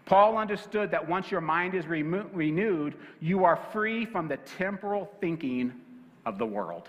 [0.05, 5.11] Paul understood that once your mind is remo- renewed, you are free from the temporal
[5.21, 5.73] thinking
[6.25, 6.89] of the world.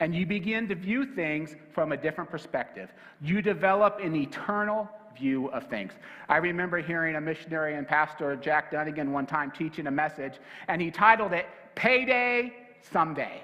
[0.00, 2.92] And you begin to view things from a different perspective.
[3.22, 5.92] You develop an eternal view of things.
[6.28, 10.34] I remember hearing a missionary and pastor, Jack Dunnigan, one time teaching a message,
[10.68, 13.42] and he titled it Payday Someday.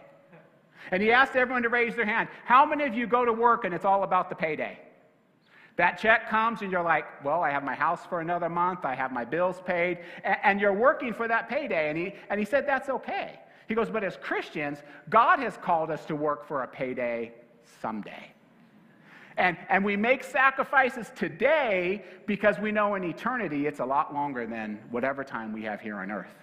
[0.91, 2.29] And he asked everyone to raise their hand.
[2.45, 4.79] How many of you go to work and it's all about the payday?
[5.77, 8.95] That check comes and you're like, well, I have my house for another month, I
[8.95, 11.89] have my bills paid, and, you're working for that payday.
[11.89, 13.41] And he, and he said, that's okay.
[13.73, 17.33] He goes, but as Christians, God has called us to work for a payday
[17.81, 18.31] someday.
[19.39, 24.47] And, and we make sacrifices today because we know in eternity it's a lot longer
[24.47, 26.35] than whatever time we have here on earth.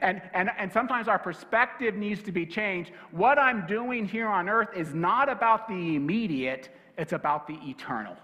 [0.00, 2.92] And, and, and sometimes our perspective needs to be changed.
[3.10, 8.16] What I'm doing here on earth is not about the immediate, it's about the eternal.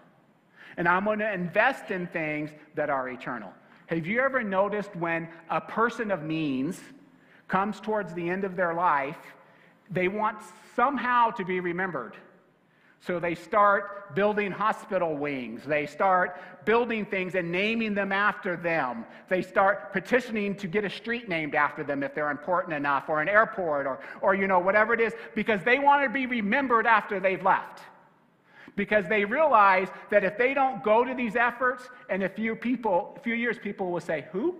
[0.76, 3.52] And I'm going to invest in things that are eternal.
[3.86, 6.80] Have you ever noticed when a person of means
[7.48, 9.18] comes towards the end of their life,
[9.90, 10.38] they want
[10.74, 12.16] somehow to be remembered?
[13.00, 15.62] So they start building hospital wings.
[15.64, 19.04] They start building things and naming them after them.
[19.28, 23.20] They start petitioning to get a street named after them if they're important enough, or
[23.20, 26.86] an airport, or, or you know, whatever it is, because they want to be remembered
[26.86, 27.80] after they've left.
[28.74, 33.14] Because they realize that if they don't go to these efforts, in a few people,
[33.16, 34.56] a few years, people will say, Who?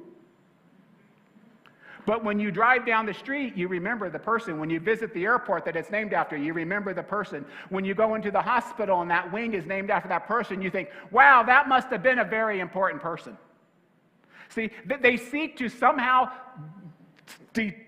[2.07, 4.61] But when you drive down the street, you remember the person.
[4.61, 7.45] When you visit the airport that it's named after, you remember the person.
[7.69, 10.71] When you go into the hospital and that wing is named after that person, you
[10.71, 13.37] think, wow, that must have been a very important person.
[14.49, 14.71] See,
[15.03, 16.31] they seek to somehow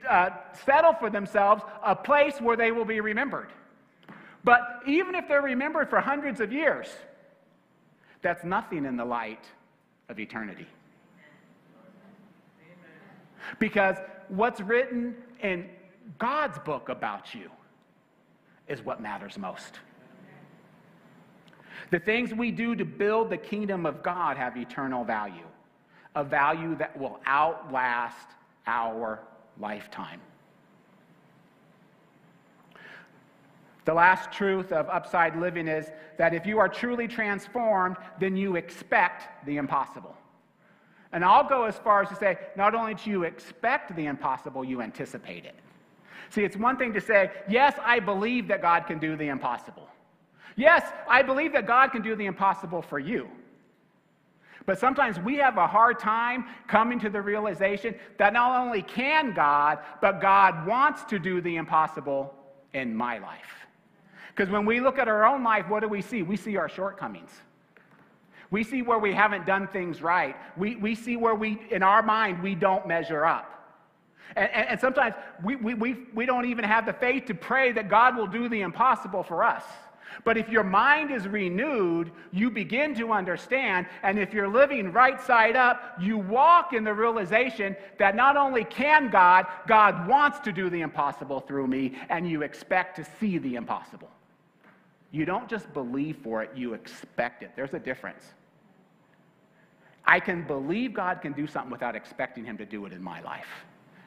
[0.08, 0.30] uh,
[0.64, 3.50] settle for themselves a place where they will be remembered.
[4.42, 6.88] But even if they're remembered for hundreds of years,
[8.20, 9.44] that's nothing in the light
[10.08, 10.66] of eternity.
[13.58, 13.96] Because
[14.28, 15.68] what's written in
[16.18, 17.50] God's book about you
[18.66, 19.80] is what matters most.
[21.90, 25.46] The things we do to build the kingdom of God have eternal value,
[26.14, 28.28] a value that will outlast
[28.66, 29.20] our
[29.58, 30.20] lifetime.
[33.84, 38.56] The last truth of upside living is that if you are truly transformed, then you
[38.56, 40.14] expect the impossible.
[41.12, 44.64] And I'll go as far as to say, not only do you expect the impossible,
[44.64, 45.54] you anticipate it.
[46.30, 49.88] See, it's one thing to say, yes, I believe that God can do the impossible.
[50.56, 53.28] Yes, I believe that God can do the impossible for you.
[54.66, 59.32] But sometimes we have a hard time coming to the realization that not only can
[59.32, 62.34] God, but God wants to do the impossible
[62.74, 63.66] in my life.
[64.28, 66.22] Because when we look at our own life, what do we see?
[66.22, 67.30] We see our shortcomings.
[68.50, 70.36] We see where we haven't done things right.
[70.56, 73.54] We, we see where we, in our mind, we don't measure up.
[74.36, 77.72] And, and, and sometimes we, we, we, we don't even have the faith to pray
[77.72, 79.64] that God will do the impossible for us.
[80.24, 83.86] But if your mind is renewed, you begin to understand.
[84.02, 88.64] And if you're living right side up, you walk in the realization that not only
[88.64, 93.38] can God, God wants to do the impossible through me, and you expect to see
[93.38, 94.10] the impossible.
[95.10, 97.52] You don't just believe for it, you expect it.
[97.54, 98.24] There's a difference.
[100.08, 103.20] I can believe God can do something without expecting Him to do it in my
[103.20, 103.46] life.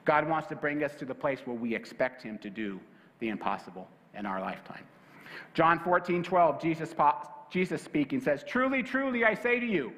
[0.04, 2.80] God wants to bring us to the place where we expect Him to do
[3.20, 3.88] the impossible
[4.18, 4.84] in our lifetime.
[5.54, 6.96] John 14, 12, Jesus,
[7.52, 9.94] Jesus speaking says, Truly, truly, I say to you,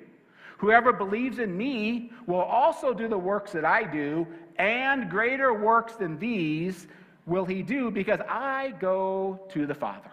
[0.58, 5.96] whoever believes in me will also do the works that I do, and greater works
[5.96, 6.88] than these
[7.26, 10.12] will he do because I go to the Father.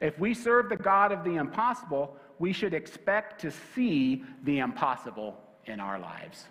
[0.00, 5.34] If we serve the God of the impossible, we should expect to see the impossible
[5.64, 6.44] in our lives.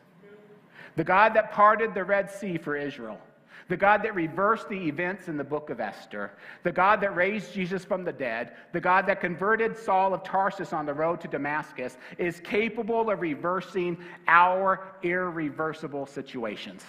[0.95, 3.19] The God that parted the Red Sea for Israel,
[3.67, 6.31] the God that reversed the events in the book of Esther,
[6.63, 10.73] the God that raised Jesus from the dead, the God that converted Saul of Tarsus
[10.73, 13.95] on the road to Damascus, is capable of reversing
[14.27, 16.81] our irreversible situations.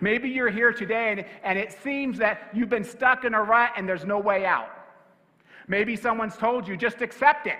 [0.00, 3.72] Maybe you're here today and, and it seems that you've been stuck in a rut
[3.76, 4.70] and there's no way out.
[5.66, 7.58] Maybe someone's told you, just accept it.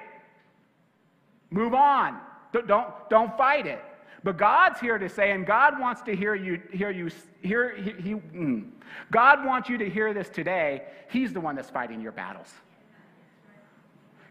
[1.55, 2.19] Move on.
[2.67, 3.81] Don't, don't fight it.
[4.25, 7.11] But God's here to say, and God wants to hear you, hear you,
[7.43, 8.71] hear, he, he mm.
[9.12, 10.83] God wants you to hear this today.
[11.09, 12.53] He's the one that's fighting your battles.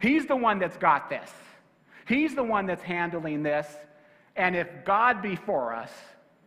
[0.01, 1.31] He's the one that's got this.
[2.05, 3.67] He's the one that's handling this.
[4.35, 5.91] And if God be for us,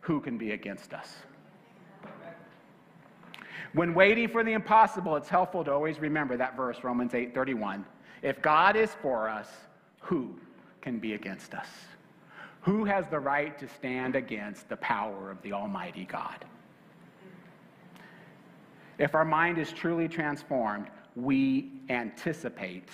[0.01, 1.11] who can be against us?
[3.73, 7.83] When waiting for the impossible, it's helpful to always remember that verse, Romans 8:31.
[8.21, 9.49] If God is for us,
[10.01, 10.39] who
[10.81, 11.67] can be against us?
[12.61, 16.43] Who has the right to stand against the power of the Almighty God?
[18.97, 22.89] If our mind is truly transformed, we anticipate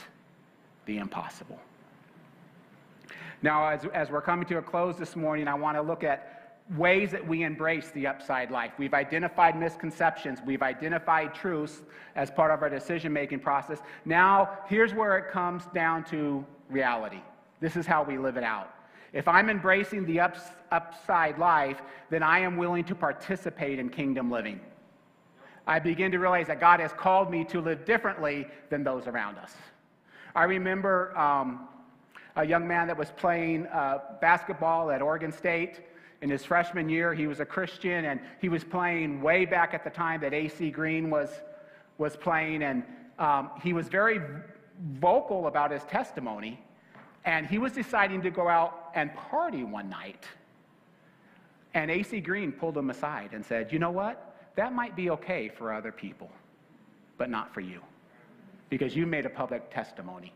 [0.85, 1.59] the impossible.
[3.41, 6.59] Now, as, as we're coming to a close this morning, I want to look at
[6.77, 8.71] ways that we embrace the upside life.
[8.77, 11.81] We've identified misconceptions, we've identified truths
[12.15, 13.79] as part of our decision making process.
[14.05, 17.21] Now, here's where it comes down to reality.
[17.63, 18.75] This is how we live it out.
[19.13, 24.29] If I'm embracing the ups, upside life, then I am willing to participate in kingdom
[24.29, 24.59] living.
[25.65, 29.37] I begin to realize that God has called me to live differently than those around
[29.37, 29.53] us.
[30.35, 31.69] I remember um,
[32.35, 35.79] a young man that was playing uh, basketball at Oregon State
[36.21, 37.13] in his freshman year.
[37.13, 40.69] He was a Christian and he was playing way back at the time that AC
[40.69, 41.29] Green was,
[41.97, 42.61] was playing.
[42.61, 42.83] And
[43.19, 44.19] um, he was very
[44.99, 46.59] vocal about his testimony.
[47.25, 50.25] And he was deciding to go out and party one night.
[51.73, 54.35] And AC Green pulled him aside and said, You know what?
[54.55, 56.29] That might be okay for other people,
[57.17, 57.81] but not for you,
[58.69, 60.33] because you made a public testimony.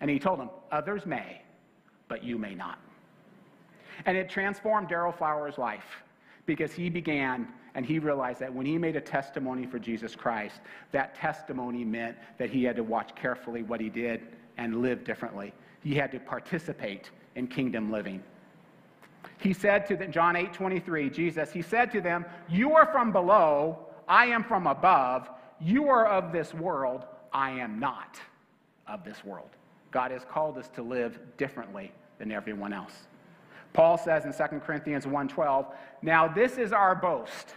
[0.00, 1.40] And he told him, Others may,
[2.08, 2.78] but you may not.
[4.06, 6.02] And it transformed Daryl Flowers' life
[6.46, 10.60] because he began and he realized that when he made a testimony for Jesus Christ,
[10.92, 14.20] that testimony meant that he had to watch carefully what he did
[14.56, 15.52] and live differently.
[15.84, 18.22] He had to participate in kingdom living.
[19.38, 23.12] He said to them, John 8 23, Jesus, he said to them, You are from
[23.12, 23.78] below,
[24.08, 25.28] I am from above.
[25.60, 28.18] You are of this world, I am not
[28.88, 29.50] of this world.
[29.90, 33.06] God has called us to live differently than everyone else.
[33.74, 35.66] Paul says in 2 Corinthians 1:12,
[36.00, 37.56] "Now this is our boast.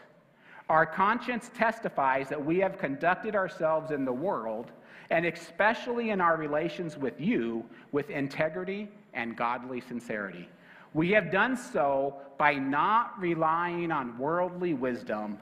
[0.69, 4.71] Our conscience testifies that we have conducted ourselves in the world,
[5.09, 10.49] and especially in our relations with you, with integrity and godly sincerity.
[10.93, 15.37] We have done so by not relying on worldly wisdom,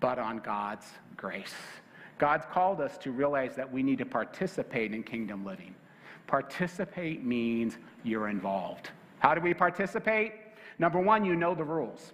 [0.00, 0.86] but on God's
[1.16, 1.54] grace.
[2.18, 5.74] God's called us to realize that we need to participate in kingdom living.
[6.26, 8.90] Participate means you're involved.
[9.18, 10.32] How do we participate?
[10.78, 12.12] Number one, you know the rules.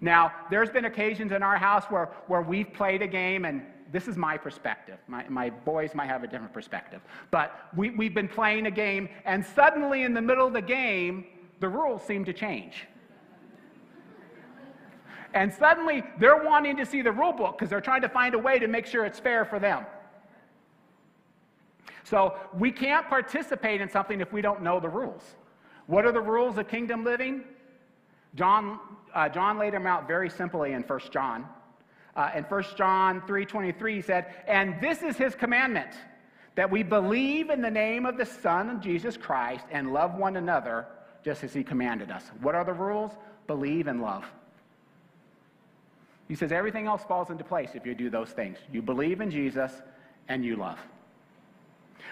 [0.00, 3.62] Now, there's been occasions in our house where, where we've played a game, and
[3.92, 4.98] this is my perspective.
[5.06, 7.00] My, my boys might have a different perspective.
[7.30, 11.26] But we, we've been playing a game, and suddenly in the middle of the game,
[11.60, 12.86] the rules seem to change.
[15.34, 18.38] And suddenly they're wanting to see the rule book because they're trying to find a
[18.38, 19.84] way to make sure it's fair for them.
[22.04, 25.22] So we can't participate in something if we don't know the rules.
[25.86, 27.44] What are the rules of kingdom living?
[28.34, 28.78] John,
[29.14, 31.46] uh, John laid them out very simply in 1 John.
[32.18, 35.92] Uh, in 1 John 3.23, he said, And this is his commandment,
[36.56, 40.36] that we believe in the name of the Son of Jesus Christ and love one
[40.36, 40.88] another
[41.24, 42.24] just as he commanded us.
[42.40, 43.12] What are the rules?
[43.46, 44.24] Believe and love.
[46.26, 48.58] He says everything else falls into place if you do those things.
[48.72, 49.70] You believe in Jesus
[50.26, 50.80] and you love.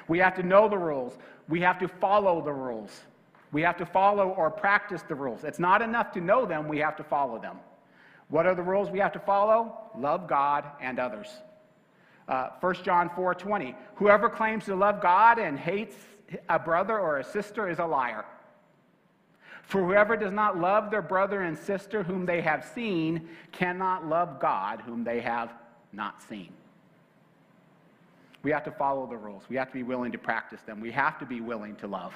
[0.06, 1.18] We have to know the rules.
[1.48, 2.92] We have to follow the rules.
[3.50, 5.42] We have to follow or practice the rules.
[5.42, 7.56] It's not enough to know them, we have to follow them.
[8.28, 9.78] What are the rules we have to follow?
[9.96, 11.28] Love God and others.
[12.28, 13.74] Uh, 1 John 4 20.
[13.96, 15.96] Whoever claims to love God and hates
[16.48, 18.24] a brother or a sister is a liar.
[19.62, 24.40] For whoever does not love their brother and sister whom they have seen cannot love
[24.40, 25.52] God whom they have
[25.92, 26.52] not seen.
[28.42, 29.42] We have to follow the rules.
[29.48, 30.80] We have to be willing to practice them.
[30.80, 32.14] We have to be willing to love.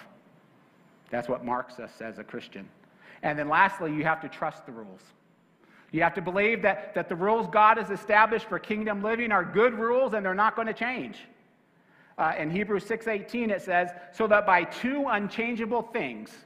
[1.10, 2.68] That's what marks us as a Christian.
[3.24, 5.02] And then lastly, you have to trust the rules.
[5.92, 9.44] You have to believe that, that the rules God has established for kingdom living are
[9.44, 11.18] good rules and they're not going to change.
[12.16, 16.44] Uh, in Hebrews 6:18 it says, "So that by two unchangeable things,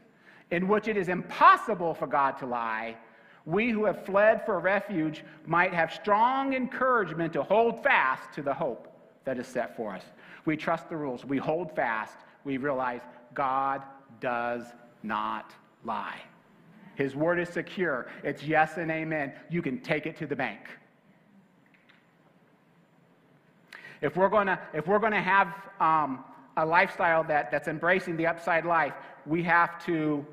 [0.51, 2.97] in which it is impossible for God to lie,
[3.45, 8.55] we who have fled for refuge might have strong encouragement to hold fast to the
[8.55, 8.89] hope
[9.25, 10.05] that is set for us.
[10.45, 13.01] We trust the rules, we hold fast, we realize
[13.35, 13.83] God
[14.21, 14.65] does
[15.03, 15.53] not
[15.85, 16.21] lie.
[16.97, 18.07] His word is secure.
[18.23, 19.33] It's yes and amen.
[19.51, 20.61] You can take it to the bank.
[24.01, 25.49] If we're going to, if we're going to have
[25.81, 26.25] um,
[26.57, 28.95] a lifestyle that, that's embracing the upside life,
[29.27, 30.27] we have to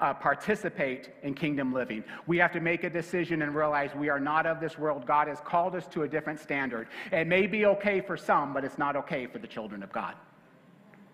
[0.00, 2.04] uh, participate in kingdom living.
[2.26, 5.06] We have to make a decision and realize we are not of this world.
[5.06, 6.88] God has called us to a different standard.
[7.12, 10.14] It may be okay for some, but it's not okay for the children of God.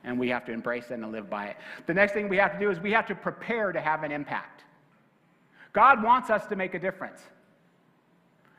[0.04, 1.56] And we have to embrace it and live by it.
[1.86, 4.12] The next thing we have to do is we have to prepare to have an
[4.12, 4.64] impact.
[5.72, 7.20] God wants us to make a difference.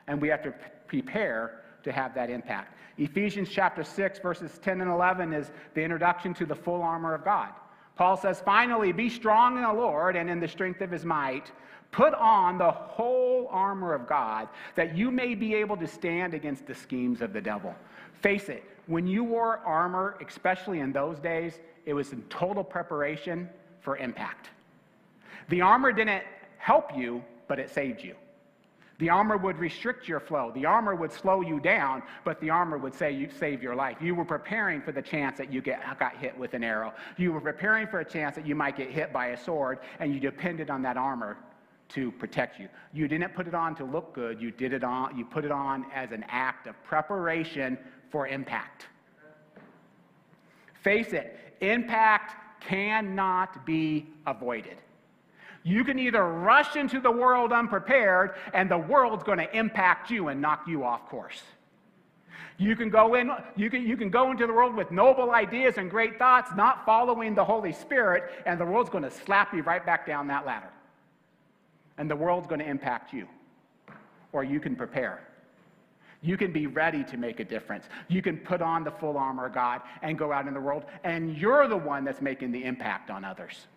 [0.07, 0.53] And we have to
[0.87, 2.77] prepare to have that impact.
[2.97, 7.23] Ephesians chapter 6, verses 10 and 11 is the introduction to the full armor of
[7.23, 7.49] God.
[7.95, 11.51] Paul says, finally, be strong in the Lord and in the strength of his might.
[11.91, 16.65] Put on the whole armor of God that you may be able to stand against
[16.65, 17.75] the schemes of the devil.
[18.21, 23.49] Face it, when you wore armor, especially in those days, it was in total preparation
[23.79, 24.49] for impact.
[25.49, 26.23] The armor didn't
[26.57, 28.15] help you, but it saved you.
[28.99, 30.51] The armor would restrict your flow.
[30.53, 33.97] The armor would slow you down, but the armor would say you save your life.
[33.99, 36.93] You were preparing for the chance that you get, got hit with an arrow.
[37.17, 40.13] You were preparing for a chance that you might get hit by a sword, and
[40.13, 41.37] you depended on that armor
[41.89, 42.69] to protect you.
[42.93, 44.39] You didn't put it on to look good.
[44.39, 45.17] You did it on.
[45.17, 47.79] You put it on as an act of preparation
[48.11, 48.85] for impact.
[50.83, 54.77] Face it, impact cannot be avoided.
[55.63, 60.29] You can either rush into the world unprepared, and the world's going to impact you
[60.29, 61.41] and knock you off course.
[62.57, 65.77] You can go in, you can, you can go into the world with noble ideas
[65.77, 69.63] and great thoughts, not following the Holy Spirit, and the world's going to slap you
[69.63, 70.69] right back down that ladder.
[71.97, 73.27] And the world's going to impact you.
[74.31, 75.27] Or you can prepare.
[76.21, 77.85] You can be ready to make a difference.
[78.07, 80.85] You can put on the full armor of God and go out in the world,
[81.03, 83.67] and you're the one that's making the impact on others.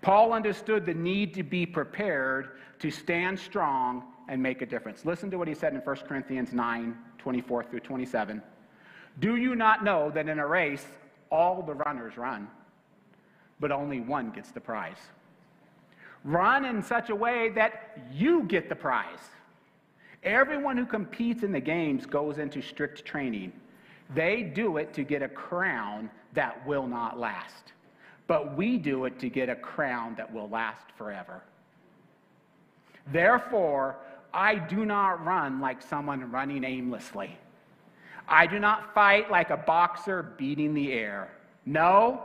[0.00, 5.04] Paul understood the need to be prepared to stand strong and make a difference.
[5.04, 8.42] Listen to what he said in 1 Corinthians 9 24 through 27.
[9.18, 10.86] Do you not know that in a race
[11.30, 12.48] all the runners run,
[13.58, 15.10] but only one gets the prize?
[16.26, 19.30] Run in such a way that you get the prize.
[20.22, 23.52] Everyone who competes in the games goes into strict training.
[24.14, 27.72] They do it to get a crown that will not last
[28.26, 31.42] but we do it to get a crown that will last forever.
[33.12, 33.96] Therefore,
[34.34, 37.38] I do not run like someone running aimlessly.
[38.28, 41.30] I do not fight like a boxer beating the air.
[41.64, 42.22] No,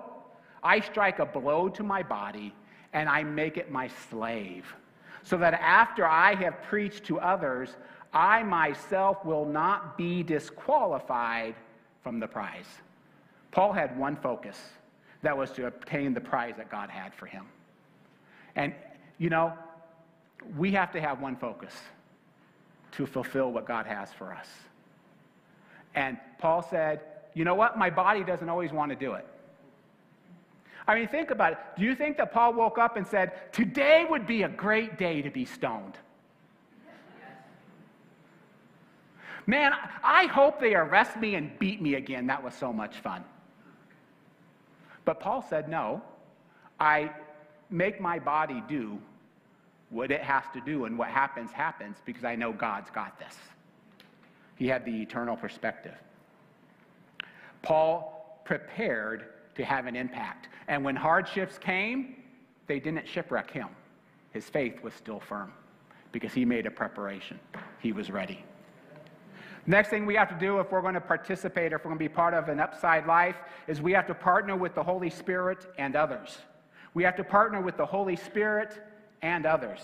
[0.64, 2.54] I strike a blow to my body
[2.94, 4.66] and I make it my slave,
[5.24, 7.70] so that after I have preached to others,
[8.14, 11.56] I myself will not be disqualified
[12.04, 12.68] from the prize.
[13.52, 14.58] Paul had one focus
[15.22, 17.46] that was to obtain the prize that God had for him.
[18.56, 18.74] And,
[19.18, 19.54] you know,
[20.58, 21.74] we have to have one focus
[22.94, 24.48] to fulfill what God has for us.
[25.96, 27.02] And Paul said,
[27.34, 27.78] you know what?
[27.78, 29.26] My body doesn't always want to do it.
[30.92, 31.58] I mean, think about it.
[31.78, 35.22] Do you think that Paul woke up and said, Today would be a great day
[35.22, 35.98] to be stoned?
[39.48, 39.72] Man,
[40.04, 42.28] I hope they arrest me and beat me again.
[42.28, 43.24] That was so much fun.
[45.06, 46.02] But Paul said, no,
[46.78, 47.12] I
[47.70, 49.00] make my body do
[49.92, 53.36] what it has to do, and what happens, happens because I know God's got this.
[54.58, 55.96] He had the eternal perspective.
[57.62, 59.26] Paul prepared
[59.56, 60.49] to have an impact.
[60.68, 62.16] And when hardships came,
[62.68, 63.68] they didn't shipwreck him.
[64.32, 65.52] His faith was still firm
[66.12, 67.39] because he made a preparation.
[67.80, 68.43] He was ready.
[69.68, 72.04] Next thing we have to do if we're going to participate, if we're going to
[72.04, 73.36] be part of an upside life,
[73.68, 76.39] is we have to partner with the Holy Spirit and others.
[76.93, 78.82] We have to partner with the Holy Spirit
[79.22, 79.80] and others.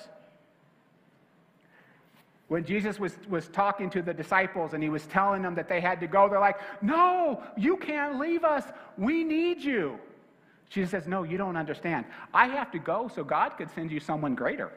[2.48, 5.82] When Jesus was, was talking to the disciples and he was telling them that they
[5.82, 8.64] had to go, they're like, No, you can't leave us.
[8.98, 10.00] We need you.
[10.70, 12.06] Jesus says, No, you don't understand.
[12.34, 14.72] I have to go so God could send you someone greater.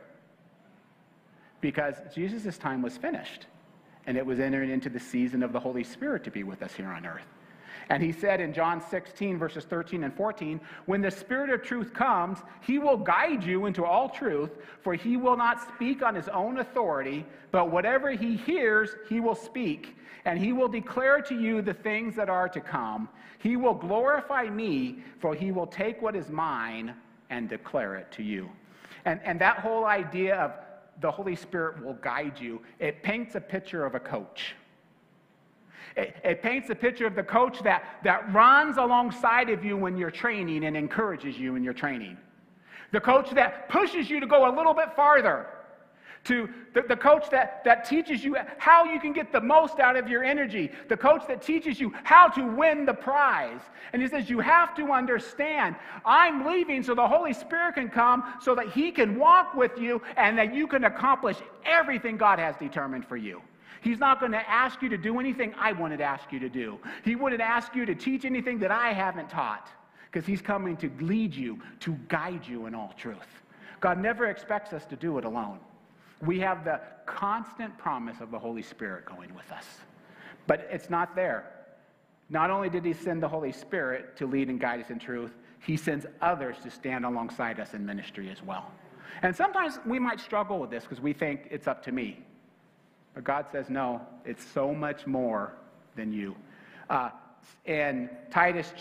[1.61, 3.47] Because Jesus' time was finished
[4.07, 6.73] and it was entering into the season of the Holy Spirit to be with us
[6.73, 7.27] here on earth.
[7.91, 11.93] And he said in John 16, verses 13 and 14, When the Spirit of truth
[11.93, 16.29] comes, he will guide you into all truth, for he will not speak on his
[16.29, 21.63] own authority, but whatever he hears, he will speak, and he will declare to you
[21.63, 23.09] the things that are to come.
[23.41, 26.95] He will glorify me, for he will take what is mine
[27.29, 28.49] and declare it to you.
[29.05, 30.53] And, and that whole idea of
[31.01, 32.63] the Holy Spirit will guide you.
[32.79, 34.55] It paints a picture of a coach.
[35.97, 39.97] It, it, paints a picture of the coach that, that runs alongside of you when
[39.97, 42.17] you're training and encourages you in your training.
[42.93, 45.47] The coach that pushes you to go a little bit farther
[46.25, 49.97] to the, the coach that, that teaches you how you can get the most out
[49.97, 53.61] of your energy, the coach that teaches you how to win the prize.
[53.93, 58.35] And he says, You have to understand, I'm leaving so the Holy Spirit can come
[58.41, 62.55] so that he can walk with you and that you can accomplish everything God has
[62.57, 63.41] determined for you.
[63.81, 66.49] He's not going to ask you to do anything I wanted to ask you to
[66.49, 66.79] do.
[67.05, 69.69] He wouldn't ask you to teach anything that I haven't taught
[70.11, 73.43] because he's coming to lead you, to guide you in all truth.
[73.81, 75.59] God never expects us to do it alone.
[76.21, 79.65] We have the constant promise of the Holy Spirit going with us.
[80.47, 81.51] But it's not there.
[82.29, 85.33] Not only did he send the Holy Spirit to lead and guide us in truth,
[85.61, 88.71] he sends others to stand alongside us in ministry as well.
[89.23, 92.25] And sometimes we might struggle with this because we think it's up to me.
[93.15, 95.55] But God says, no, it's so much more
[95.97, 96.35] than you.
[96.89, 97.11] Uh,
[97.65, 98.73] in Titus,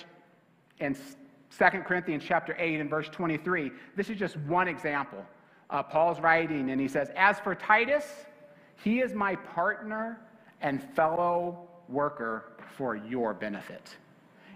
[0.79, 3.71] in 2 Corinthians chapter 8 and verse 23.
[3.95, 5.25] This is just one example.
[5.69, 8.05] Uh, Paul's writing, and he says, As for Titus,
[8.83, 10.19] he is my partner
[10.61, 13.97] and fellow worker for your benefit.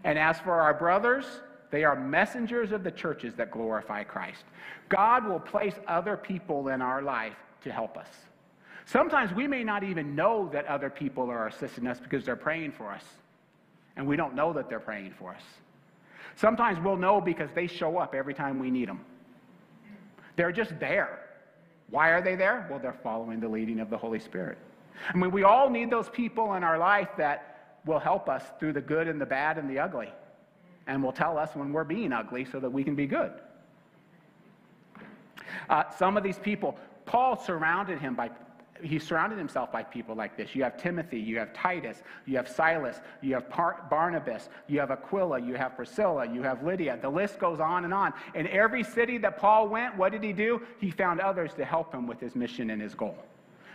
[0.04, 1.26] And as for our brothers,
[1.72, 4.44] they are messengers of the churches that glorify Christ.
[4.90, 8.08] God will place other people in our life to help us.
[8.86, 12.72] Sometimes we may not even know that other people are assisting us because they're praying
[12.72, 13.04] for us,
[13.96, 15.44] and we don't know that they're praying for us.
[16.36, 19.00] Sometimes we'll know because they show up every time we need them.
[20.36, 21.20] They're just there.
[21.90, 22.68] Why are they there?
[22.70, 24.58] Well, they're following the leading of the Holy Spirit.
[25.14, 28.74] I mean, we all need those people in our life that will help us through
[28.74, 30.10] the good and the bad and the ugly,
[30.88, 33.32] and will tell us when we're being ugly so that we can be good.
[35.70, 38.32] Uh, some of these people, Paul surrounded him by
[38.84, 40.54] he surrounded himself by people like this.
[40.54, 44.92] You have Timothy, you have Titus, you have Silas, you have Par- Barnabas, you have
[44.92, 47.00] Aquila, you have Priscilla, you have Lydia.
[47.02, 48.14] The list goes on and on.
[48.36, 50.62] In every city that Paul went, what did he do?
[50.80, 53.18] He found others to help him with his mission and his goal.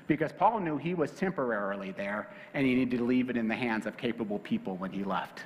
[0.07, 3.57] Because Paul knew he was temporarily there and he needed to leave it in the
[3.57, 5.43] hands of capable people when he left.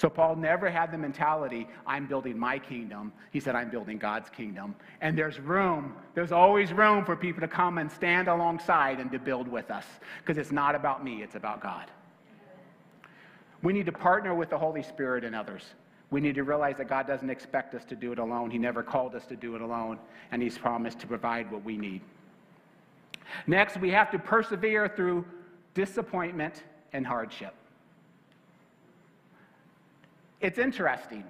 [0.00, 3.12] So Paul never had the mentality, I'm building my kingdom.
[3.32, 4.74] He said, I'm building God's kingdom.
[5.02, 9.18] And there's room, there's always room for people to come and stand alongside and to
[9.18, 9.84] build with us.
[10.20, 11.90] Because it's not about me, it's about God.
[13.62, 15.64] We need to partner with the Holy Spirit and others.
[16.10, 18.50] We need to realize that God doesn't expect us to do it alone.
[18.50, 19.98] He never called us to do it alone,
[20.32, 22.00] and He's promised to provide what we need.
[23.46, 25.26] Next, we have to persevere through
[25.74, 26.62] disappointment
[26.94, 27.54] and hardship.
[30.40, 31.24] It's interesting.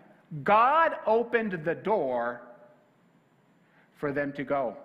[0.44, 2.42] God opened the door
[3.96, 4.76] for them to go.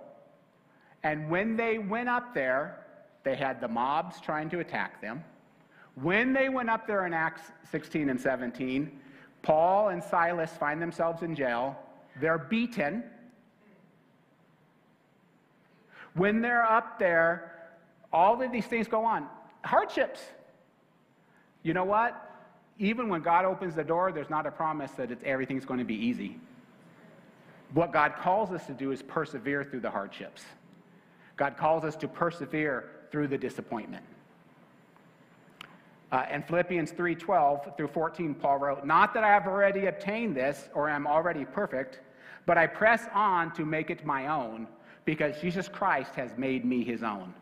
[1.03, 2.85] And when they went up there,
[3.23, 5.23] they had the mobs trying to attack them.
[5.95, 8.99] When they went up there in Acts 16 and 17,
[9.43, 11.77] Paul and Silas find themselves in jail.
[12.19, 13.03] They're beaten.
[16.15, 17.51] When they're up there,
[18.11, 19.27] all of these things go on.
[19.63, 20.21] Hardships.
[21.63, 22.24] You know what?
[22.77, 25.85] Even when God opens the door, there's not a promise that it's, everything's going to
[25.85, 26.37] be easy.
[27.73, 30.43] What God calls us to do is persevere through the hardships.
[31.37, 34.03] God calls us to persevere through the disappointment.
[36.11, 40.69] Uh, in Philippians 3:12 through 14, Paul wrote, "Not that I have already obtained this
[40.73, 41.99] or am already perfect,
[42.45, 44.67] but I press on to make it my own,
[45.03, 47.33] because Jesus Christ has made me his own."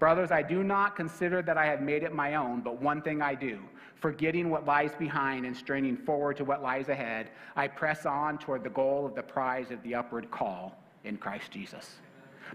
[0.00, 3.20] Brothers, I do not consider that I have made it my own, but one thing
[3.20, 3.60] I do,
[3.96, 8.64] forgetting what lies behind and straining forward to what lies ahead, I press on toward
[8.64, 11.96] the goal of the prize of the upward call in Christ Jesus.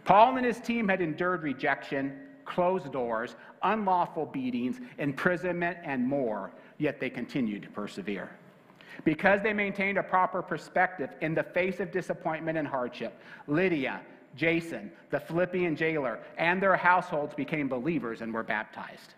[0.05, 6.99] Paul and his team had endured rejection, closed doors, unlawful beatings, imprisonment, and more, yet
[6.99, 8.31] they continued to persevere.
[9.03, 14.01] Because they maintained a proper perspective in the face of disappointment and hardship, Lydia,
[14.35, 19.13] Jason, the Philippian jailer, and their households became believers and were baptized.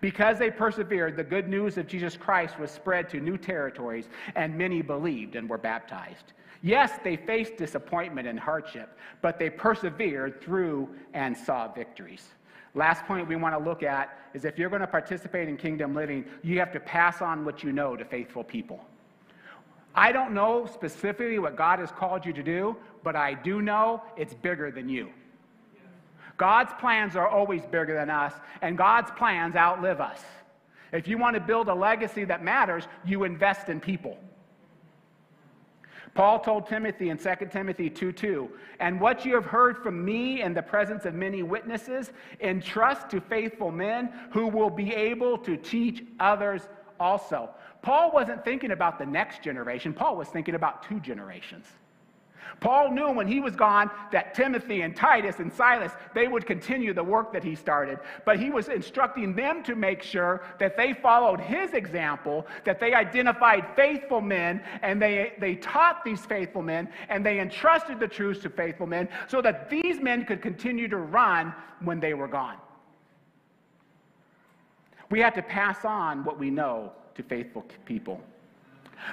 [0.00, 4.56] Because they persevered, the good news of Jesus Christ was spread to new territories, and
[4.56, 6.32] many believed and were baptized.
[6.62, 12.28] Yes, they faced disappointment and hardship, but they persevered through and saw victories.
[12.74, 15.94] Last point we want to look at is if you're going to participate in kingdom
[15.94, 18.84] living, you have to pass on what you know to faithful people.
[19.94, 24.02] I don't know specifically what God has called you to do, but I do know
[24.16, 25.10] it's bigger than you.
[26.36, 28.32] God's plans are always bigger than us,
[28.62, 30.20] and God's plans outlive us.
[30.92, 34.18] If you want to build a legacy that matters, you invest in people.
[36.14, 40.42] Paul told Timothy in 2 Timothy 2 2, and what you have heard from me
[40.42, 42.10] in the presence of many witnesses,
[42.40, 46.62] entrust to faithful men who will be able to teach others
[46.98, 47.50] also.
[47.82, 51.66] Paul wasn't thinking about the next generation, Paul was thinking about two generations.
[52.58, 56.92] Paul knew when he was gone that Timothy and Titus and Silas, they would continue
[56.92, 57.98] the work that he started.
[58.24, 62.92] But he was instructing them to make sure that they followed his example, that they
[62.92, 68.42] identified faithful men, and they, they taught these faithful men, and they entrusted the truths
[68.42, 72.56] to faithful men so that these men could continue to run when they were gone.
[75.10, 78.20] We have to pass on what we know to faithful people.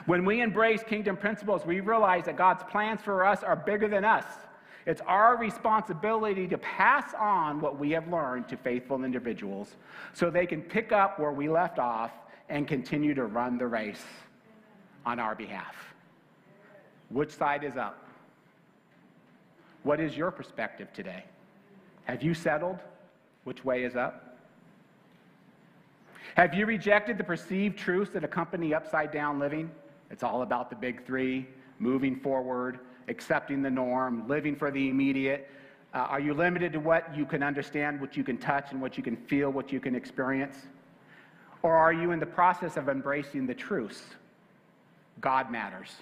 [0.06, 4.04] When we embrace kingdom principles, we realize that God's plans for us are bigger than
[4.04, 4.26] us.
[4.86, 9.76] It's our responsibility to pass on what we have learned to faithful individuals
[10.14, 12.12] so they can pick up where we left off
[12.48, 14.04] and continue to run the race
[15.06, 15.76] on our behalf.
[17.10, 18.08] Which side is up?
[19.84, 21.24] What is your perspective today?
[22.06, 22.80] Have you settled?
[23.44, 24.37] Which way is up?
[26.36, 29.72] Have you rejected the perceived truths that accompany upside down living?
[30.12, 31.48] It's all about the big three
[31.80, 35.50] moving forward, accepting the norm, living for the immediate.
[35.94, 38.98] Uh, are you limited to what you can understand, what you can touch, and what
[38.98, 40.58] you can feel, what you can experience?
[41.64, 44.04] Or are you in the process of embracing the truths?
[45.22, 45.96] God matters.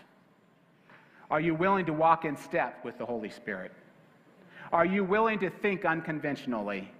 [1.32, 3.72] Are you willing to walk in step with the Holy Spirit?
[4.72, 6.92] Are you willing to think unconventionally,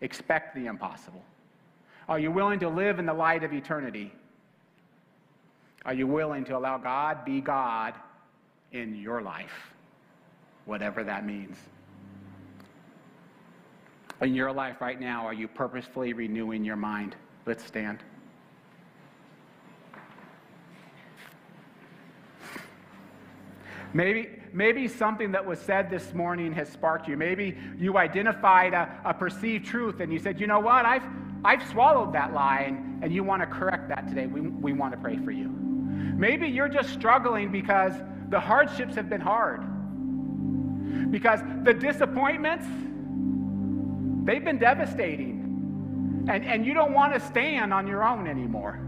[0.00, 1.22] expect the impossible?
[2.10, 4.12] Are you willing to live in the light of eternity?
[5.84, 7.94] Are you willing to allow God be God
[8.72, 9.72] in your life,
[10.64, 11.56] whatever that means?
[14.20, 17.14] In your life right now, are you purposefully renewing your mind?
[17.46, 18.02] Let's stand.
[23.92, 27.16] Maybe, maybe something that was said this morning has sparked you.
[27.16, 31.02] Maybe you identified a, a perceived truth and you said, you know what, I've,
[31.44, 34.26] I've swallowed that lie and, and you want to correct that today.
[34.26, 35.48] We, we want to pray for you.
[35.48, 37.94] Maybe you're just struggling because
[38.28, 39.62] the hardships have been hard.
[41.10, 42.66] Because the disappointments,
[44.24, 46.26] they've been devastating.
[46.28, 48.78] And, and you don't want to stand on your own anymore.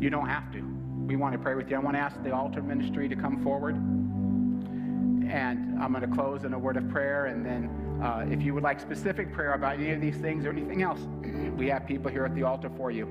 [0.00, 0.60] You don't have to.
[1.06, 1.76] We want to pray with you.
[1.76, 3.74] I want to ask the altar ministry to come forward.
[3.74, 7.26] And I'm going to close in a word of prayer.
[7.26, 7.68] And then,
[8.02, 11.00] uh, if you would like specific prayer about any of these things or anything else,
[11.56, 13.06] we have people here at the altar for you.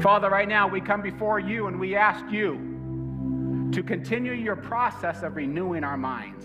[0.00, 5.22] Father, right now we come before you and we ask you to continue your process
[5.22, 6.44] of renewing our minds.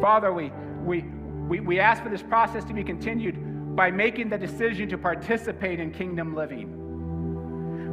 [0.00, 0.52] Father, we,
[0.84, 1.02] we,
[1.48, 5.80] we, we ask for this process to be continued by making the decision to participate
[5.80, 6.74] in kingdom living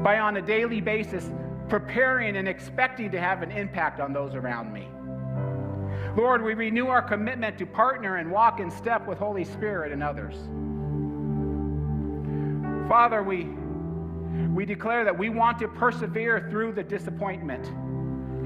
[0.04, 1.32] by on a daily basis
[1.68, 4.88] preparing and expecting to have an impact on those around me.
[6.16, 10.02] Lord, we renew our commitment to partner and walk in step with Holy Spirit and
[10.02, 10.36] others.
[12.88, 13.50] Father, we,
[14.54, 17.68] we declare that we want to persevere through the disappointment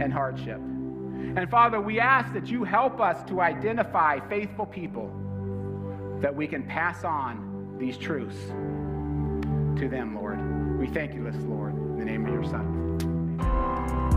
[0.02, 0.58] and hardship.
[0.58, 5.12] And Father, we ask that you help us to identify faithful people
[6.22, 8.40] that we can pass on these truths
[9.80, 10.80] to them, Lord.
[10.80, 14.09] We thank you, this, Lord, in the name of your Son.